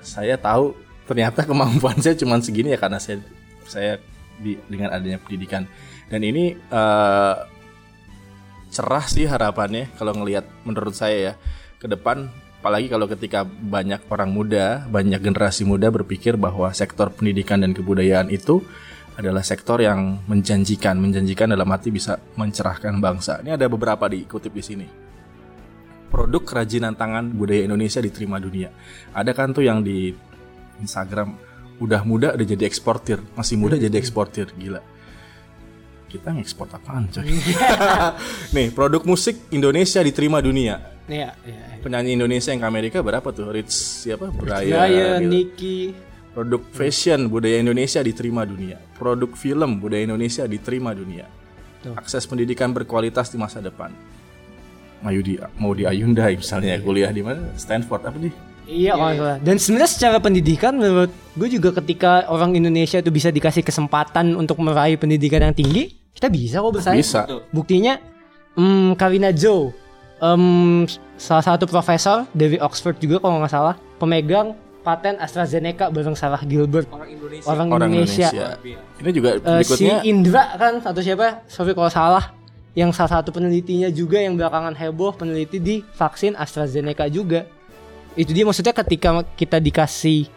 Saya 0.00 0.40
tahu 0.40 0.72
ternyata 1.06 1.46
kemampuan 1.46 2.00
saya 2.04 2.16
cuma 2.18 2.40
segini 2.42 2.74
ya 2.74 2.80
karena 2.80 2.98
saya 2.98 3.22
saya 3.68 4.00
di, 4.40 4.58
dengan 4.66 4.90
adanya 4.92 5.20
pendidikan 5.22 5.68
dan 6.10 6.20
ini 6.24 6.56
eh, 6.56 7.34
cerah 8.76 9.08
sih 9.08 9.24
harapannya 9.24 9.88
kalau 9.96 10.12
ngelihat 10.12 10.44
menurut 10.68 10.92
saya 10.92 11.32
ya 11.32 11.34
ke 11.80 11.88
depan 11.88 12.28
apalagi 12.60 12.90
kalau 12.90 13.06
ketika 13.06 13.46
banyak 13.46 14.02
orang 14.10 14.34
muda, 14.34 14.84
banyak 14.90 15.22
generasi 15.22 15.62
muda 15.62 15.86
berpikir 15.86 16.34
bahwa 16.34 16.66
sektor 16.74 17.14
pendidikan 17.14 17.62
dan 17.62 17.70
kebudayaan 17.70 18.26
itu 18.28 18.58
adalah 19.16 19.40
sektor 19.40 19.80
yang 19.80 20.20
menjanjikan, 20.26 20.98
menjanjikan 20.98 21.54
dalam 21.54 21.70
arti 21.70 21.94
bisa 21.94 22.18
mencerahkan 22.36 22.98
bangsa. 22.98 23.40
Ini 23.40 23.54
ada 23.54 23.70
beberapa 23.70 24.10
dikutip 24.10 24.50
di 24.50 24.64
sini. 24.66 24.86
Produk 26.10 26.42
kerajinan 26.42 26.98
tangan 26.98 27.32
budaya 27.32 27.64
Indonesia 27.64 28.02
diterima 28.02 28.42
dunia. 28.42 28.74
Ada 29.14 29.30
kan 29.30 29.54
tuh 29.54 29.62
yang 29.62 29.86
di 29.86 30.10
Instagram 30.82 31.38
udah 31.78 32.02
muda 32.02 32.34
udah 32.34 32.46
jadi 32.50 32.66
eksportir, 32.66 33.22
masih 33.38 33.56
muda 33.56 33.78
jadi 33.78 33.94
eksportir, 33.94 34.52
gila 34.58 34.95
kita 36.16 36.32
ngekspor 36.32 36.66
apaan 36.72 37.06
coy? 37.12 37.28
Nih 38.56 38.72
produk 38.72 39.04
musik 39.04 39.36
Indonesia 39.52 40.00
diterima 40.00 40.40
dunia. 40.40 40.96
Iya, 41.06 41.38
iya. 41.46 41.78
penyanyi 41.86 42.18
Indonesia 42.18 42.50
yang 42.50 42.66
ke 42.66 42.68
Amerika 42.68 42.98
berapa 42.98 43.28
tuh? 43.30 43.46
Rich 43.54 44.02
siapa? 44.02 44.26
Brian 44.34 45.22
gitu. 45.22 45.30
Nicky. 45.30 45.80
produk 46.34 46.60
fashion 46.74 47.32
budaya 47.32 47.62
Indonesia 47.62 48.02
diterima 48.02 48.42
dunia. 48.42 48.76
Produk 48.98 49.32
film 49.38 49.78
budaya 49.78 50.02
Indonesia 50.04 50.44
diterima 50.44 50.92
dunia. 50.92 51.24
Tuh. 51.84 51.94
akses 51.94 52.26
pendidikan 52.26 52.74
berkualitas 52.74 53.30
di 53.30 53.38
masa 53.38 53.62
depan. 53.62 53.94
Mau 55.04 55.12
di 55.12 55.38
mau 55.60 55.70
di 55.76 55.86
Ayunda 55.86 56.26
misalnya 56.32 56.80
kuliah 56.82 57.14
di 57.14 57.22
mana? 57.22 57.54
Stanford 57.54 58.02
apa 58.10 58.18
nih? 58.18 58.34
Iya, 58.66 58.98
kalau 58.98 59.06
nggak 59.06 59.16
salah. 59.22 59.38
Dan 59.38 59.56
sebenarnya 59.62 59.90
secara 59.90 60.18
pendidikan 60.18 60.74
menurut 60.74 61.12
gue 61.38 61.48
juga 61.48 61.70
ketika 61.78 62.26
orang 62.26 62.58
Indonesia 62.58 62.98
itu 62.98 63.10
bisa 63.14 63.30
dikasih 63.30 63.62
kesempatan 63.62 64.34
untuk 64.34 64.58
meraih 64.58 64.98
pendidikan 64.98 65.46
yang 65.46 65.54
tinggi, 65.54 65.94
kita 66.16 66.32
bisa 66.32 66.64
kok 66.64 66.72
bersaing. 66.72 66.96
bisa 66.98 67.28
Buktinya, 67.52 68.00
hmm, 68.56 68.96
Karina 68.96 69.30
Jo, 69.36 69.70
em, 70.16 70.88
salah 71.20 71.44
satu 71.44 71.68
profesor 71.68 72.24
dari 72.32 72.56
Oxford 72.56 72.96
juga 72.96 73.20
kalau 73.20 73.44
nggak 73.44 73.52
salah, 73.52 73.76
pemegang 74.00 74.56
paten 74.80 75.18
AstraZeneca 75.18 75.90
bareng 75.90 76.14
Sarah 76.14 76.40
Gilbert, 76.46 76.86
Orang 76.88 77.10
Indonesia. 77.10 77.46
orang, 77.50 77.66
orang 77.74 77.90
Indonesia. 77.90 78.28
Indonesia 78.30 78.78
ini 79.02 79.10
juga 79.10 79.28
Eh, 79.34 79.40
si 79.42 79.50
berikutnya 79.50 79.96
Indra 80.06 80.44
kan 80.54 80.74
atau 80.80 81.02
siapa? 81.02 81.42
Sorry 81.50 81.74
kalau 81.74 81.90
salah. 81.90 82.24
Yang 82.76 82.90
salah 82.94 83.18
satu 83.18 83.32
penelitinya 83.32 83.88
juga 83.88 84.20
yang 84.20 84.36
belakangan 84.36 84.76
heboh 84.76 85.16
peneliti 85.16 85.58
di 85.58 85.80
vaksin 85.96 86.36
AstraZeneca 86.36 87.08
juga. 87.08 87.48
Itu 88.14 88.30
dia 88.36 88.44
maksudnya 88.44 88.76
ketika 88.76 89.24
kita 89.32 89.58
dikasih 89.58 90.28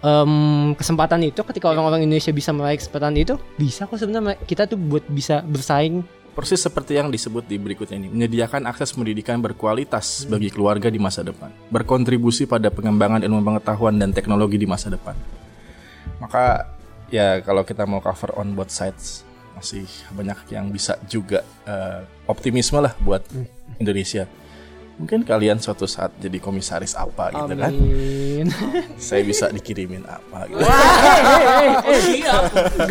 em, 0.00 0.72
kesempatan 0.76 1.20
itu, 1.24 1.40
ketika 1.44 1.72
orang-orang 1.72 2.04
Indonesia 2.04 2.32
bisa 2.32 2.50
meraih 2.52 2.76
kesempatan 2.76 3.14
itu, 3.16 3.34
bisa 3.56 3.86
kok 3.86 3.96
sebenarnya 3.96 4.36
kita 4.44 4.68
tuh 4.68 4.76
buat 4.76 5.04
bisa 5.08 5.44
bersaing. 5.44 6.02
Persis 6.30 6.62
seperti 6.62 6.94
yang 6.94 7.10
disebut 7.10 7.42
di 7.44 7.58
berikutnya 7.58 8.00
ini, 8.00 8.08
menyediakan 8.08 8.64
akses 8.70 8.94
pendidikan 8.94 9.42
berkualitas 9.42 10.24
bagi 10.30 10.48
keluarga 10.48 10.86
di 10.86 11.02
masa 11.02 11.26
depan, 11.26 11.50
berkontribusi 11.74 12.46
pada 12.46 12.70
pengembangan 12.70 13.20
ilmu 13.26 13.42
pengetahuan 13.42 13.98
dan 13.98 14.14
teknologi 14.14 14.54
di 14.56 14.64
masa 14.64 14.94
depan. 14.94 15.18
Maka 16.22 16.70
ya 17.10 17.42
kalau 17.42 17.66
kita 17.66 17.82
mau 17.84 17.98
cover 17.98 18.30
on 18.38 18.54
both 18.54 18.70
sides, 18.70 19.26
masih 19.58 19.84
banyak 20.14 20.38
yang 20.54 20.70
bisa 20.70 20.96
juga 21.10 21.42
eh, 21.66 22.00
optimisme 22.30 22.78
lah 22.78 22.94
buat 23.02 23.26
Indonesia. 23.76 24.24
Mungkin 25.00 25.24
kalian 25.24 25.56
suatu 25.56 25.88
saat 25.88 26.12
jadi 26.20 26.36
komisaris 26.36 26.92
apa 26.92 27.32
gitu 27.32 27.56
kan? 27.56 27.72
Saya 29.00 29.24
bisa 29.24 29.48
dikirimin 29.48 30.04
apa 30.04 30.44
gitu. 30.44 30.60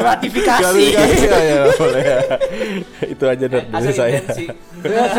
Gratifikasi. 0.02 0.86
Gratifikasi, 0.90 1.30
ya, 1.30 1.70
boleh 1.78 2.02
ya. 2.02 2.20
Itu 3.06 3.24
aja 3.30 3.46
dari 3.46 3.66
dari 3.70 3.94
saya. 3.94 4.26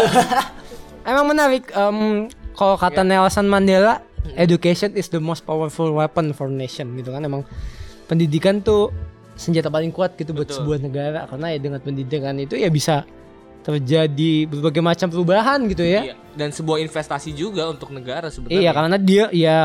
Emang 1.11 1.31
menarik. 1.31 1.71
em, 1.71 2.27
kalau 2.59 2.75
kata 2.75 3.07
Nelson 3.07 3.47
Mandela, 3.47 4.03
education 4.35 4.91
is 4.99 5.07
the 5.15 5.23
most 5.23 5.47
powerful 5.47 5.95
weapon 5.95 6.35
for 6.35 6.51
nation 6.51 6.91
gitu 6.99 7.15
kan. 7.15 7.23
Emang 7.23 7.47
pendidikan 8.11 8.59
tuh 8.59 8.91
senjata 9.39 9.71
paling 9.71 9.95
kuat 9.95 10.19
gitu 10.19 10.35
buat 10.35 10.51
sebuah 10.51 10.83
negara 10.83 11.25
karena 11.31 11.55
ya 11.55 11.59
dengan 11.63 11.81
pendidikan 11.81 12.35
itu 12.37 12.59
ya 12.59 12.69
bisa 12.69 13.09
terjadi 13.61 14.49
berbagai 14.49 14.81
macam 14.81 15.07
perubahan 15.13 15.61
gitu 15.69 15.85
ya. 15.85 16.13
Iya. 16.13 16.15
Dan 16.33 16.49
sebuah 16.55 16.81
investasi 16.81 17.37
juga 17.37 17.69
untuk 17.69 17.93
negara 17.93 18.33
sebetulnya. 18.33 18.61
Iya, 18.63 18.71
karena 18.73 18.97
dia 18.97 19.25
ya 19.35 19.59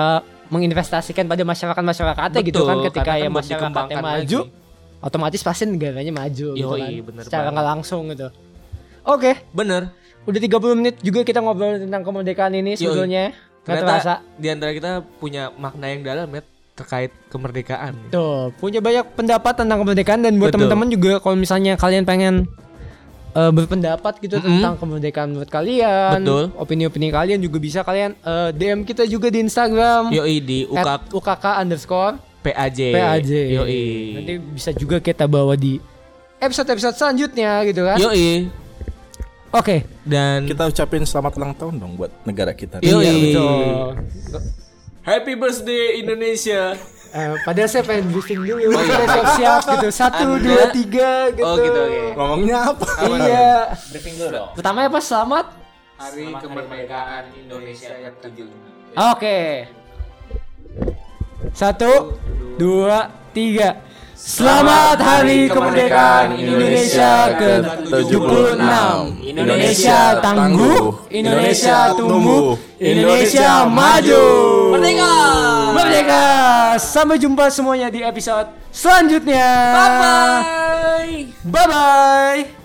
menginvestasikan 0.49 1.25
pada 1.25 1.41
masyarakat 1.41 1.83
masyarakatnya 1.83 2.41
gitu 2.45 2.61
kan 2.65 2.77
ketika 2.85 3.13
kan 3.17 3.21
ya 3.21 3.29
buat 3.29 3.41
masyarakatnya 3.41 3.97
maju 4.01 4.39
lagi. 4.45 5.01
otomatis 5.01 5.41
pasti 5.41 5.63
negaranya 5.65 6.13
maju 6.13 6.47
gitu 6.53 6.69
Yoi, 6.69 6.81
kan 6.81 7.05
bener 7.09 7.23
secara 7.25 7.47
nggak 7.49 7.67
langsung 7.75 8.03
gitu 8.13 8.27
oke 9.05 9.31
Bener. 9.53 9.89
udah 10.25 10.39
30 10.41 10.79
menit 10.79 10.95
juga 11.01 11.25
kita 11.25 11.41
ngobrol 11.41 11.81
tentang 11.81 12.01
kemerdekaan 12.05 12.53
ini 12.57 12.77
sebetulnya 12.77 13.33
Ternyata 13.65 13.81
terasa 13.81 14.13
di 14.37 14.47
antara 14.53 14.71
kita 14.77 15.01
punya 15.17 15.49
makna 15.57 15.89
yang 15.89 16.05
dalam 16.05 16.29
ya 16.29 16.41
terkait 16.75 17.09
kemerdekaan. 17.31 17.95
tuh 18.13 18.51
punya 18.61 18.83
banyak 18.83 19.07
pendapat 19.17 19.53
tentang 19.57 19.81
kemerdekaan 19.81 20.21
dan 20.21 20.37
buat 20.37 20.53
teman-teman 20.53 20.91
juga 20.91 21.17
kalau 21.23 21.39
misalnya 21.39 21.73
kalian 21.79 22.05
pengen 22.05 22.45
eh, 23.35 23.51
berpendapat 23.51 24.13
gitu 24.23 24.39
Mm-mm. 24.39 24.47
tentang 24.47 24.73
kemerdekaan 24.79 25.27
menurut 25.35 25.51
kalian 25.51 26.23
Betul. 26.23 26.45
opini-opini 26.55 27.11
kalian 27.11 27.39
juga 27.43 27.57
bisa 27.59 27.83
kalian 27.83 28.15
eh, 28.15 28.49
DM 28.55 28.87
kita 28.87 29.03
juga 29.05 29.27
di 29.27 29.43
Instagram 29.43 30.09
Yoi 30.15 30.39
di 30.39 30.63
UKK 30.65 31.11
UKK 31.11 31.45
underscore 31.61 32.15
PAJ. 32.45 32.79
PAJ. 32.93 33.31
Yoi. 33.57 33.85
Nanti 34.13 34.33
bisa 34.37 34.69
juga 34.77 35.01
kita 35.01 35.25
bawa 35.25 35.57
di 35.57 35.81
episode-episode 36.37 36.93
selanjutnya 36.93 37.65
gitu 37.65 37.81
kan. 37.81 37.97
Yoi. 37.97 38.53
Oke. 39.49 39.87
Dan 40.05 40.45
Kita 40.45 40.69
ucapin 40.69 41.01
selamat 41.07 41.31
ulang 41.41 41.53
tahun 41.57 41.73
dong 41.81 41.97
buat 41.97 42.13
negara 42.21 42.53
kita. 42.53 42.85
Yoi. 42.85 43.01
Iya 43.01 43.11
betul. 43.17 43.65
Happy 45.01 45.33
birthday 45.33 46.05
Indonesia. 46.05 46.77
Eh, 47.15 47.31
padahal 47.47 47.69
saya 47.71 47.83
pengen 47.87 48.11
briefing 48.11 48.43
dulu. 48.43 48.75
Saya 48.75 49.07
siap-siap 49.07 49.61
gitu. 49.71 49.87
Satu, 49.87 50.35
Anda- 50.35 50.43
dua, 50.43 50.63
tiga 50.75 51.11
gitu. 51.31 51.47
Oh 51.47 51.55
gitu 51.55 51.79
oke. 51.79 52.03
Ngomongnya 52.19 52.57
apa? 52.67 52.87
Iya. 53.07 53.51
Briefing 53.95 54.15
dulu 54.19 54.29
dong. 54.35 54.49
Pertama 54.51 54.77
apa? 54.83 54.99
Selamat. 54.99 55.45
Hari 55.95 56.27
kemerdekaan 56.35 57.23
Indonesia 57.39 57.95
yang 57.95 58.13
ke-7. 58.19 58.51
Oke. 59.15 59.39
Satu, 61.55 62.19
dua, 62.59 63.07
tiga. 63.31 63.79
Selamat 64.15 64.95
Hari 64.95 65.51
Kemerdekaan 65.51 66.39
Indonesia 66.39 67.35
ke-76. 67.35 68.55
Indonesia 69.27 69.99
tangguh 70.23 71.03
Indonesia 71.11 71.91
tumbuh 71.99 72.55
Indonesia 72.79 73.67
maju. 73.67 74.23
Merdeka. 74.71 75.13
Merdeka! 75.75 76.25
Sampai 76.79 77.19
jumpa 77.19 77.51
semuanya 77.51 77.91
di 77.91 78.07
episode 78.07 78.47
selanjutnya. 78.71 79.51
Bye 79.75 79.91
bye. 79.99 81.15
Bye-bye 81.43 82.64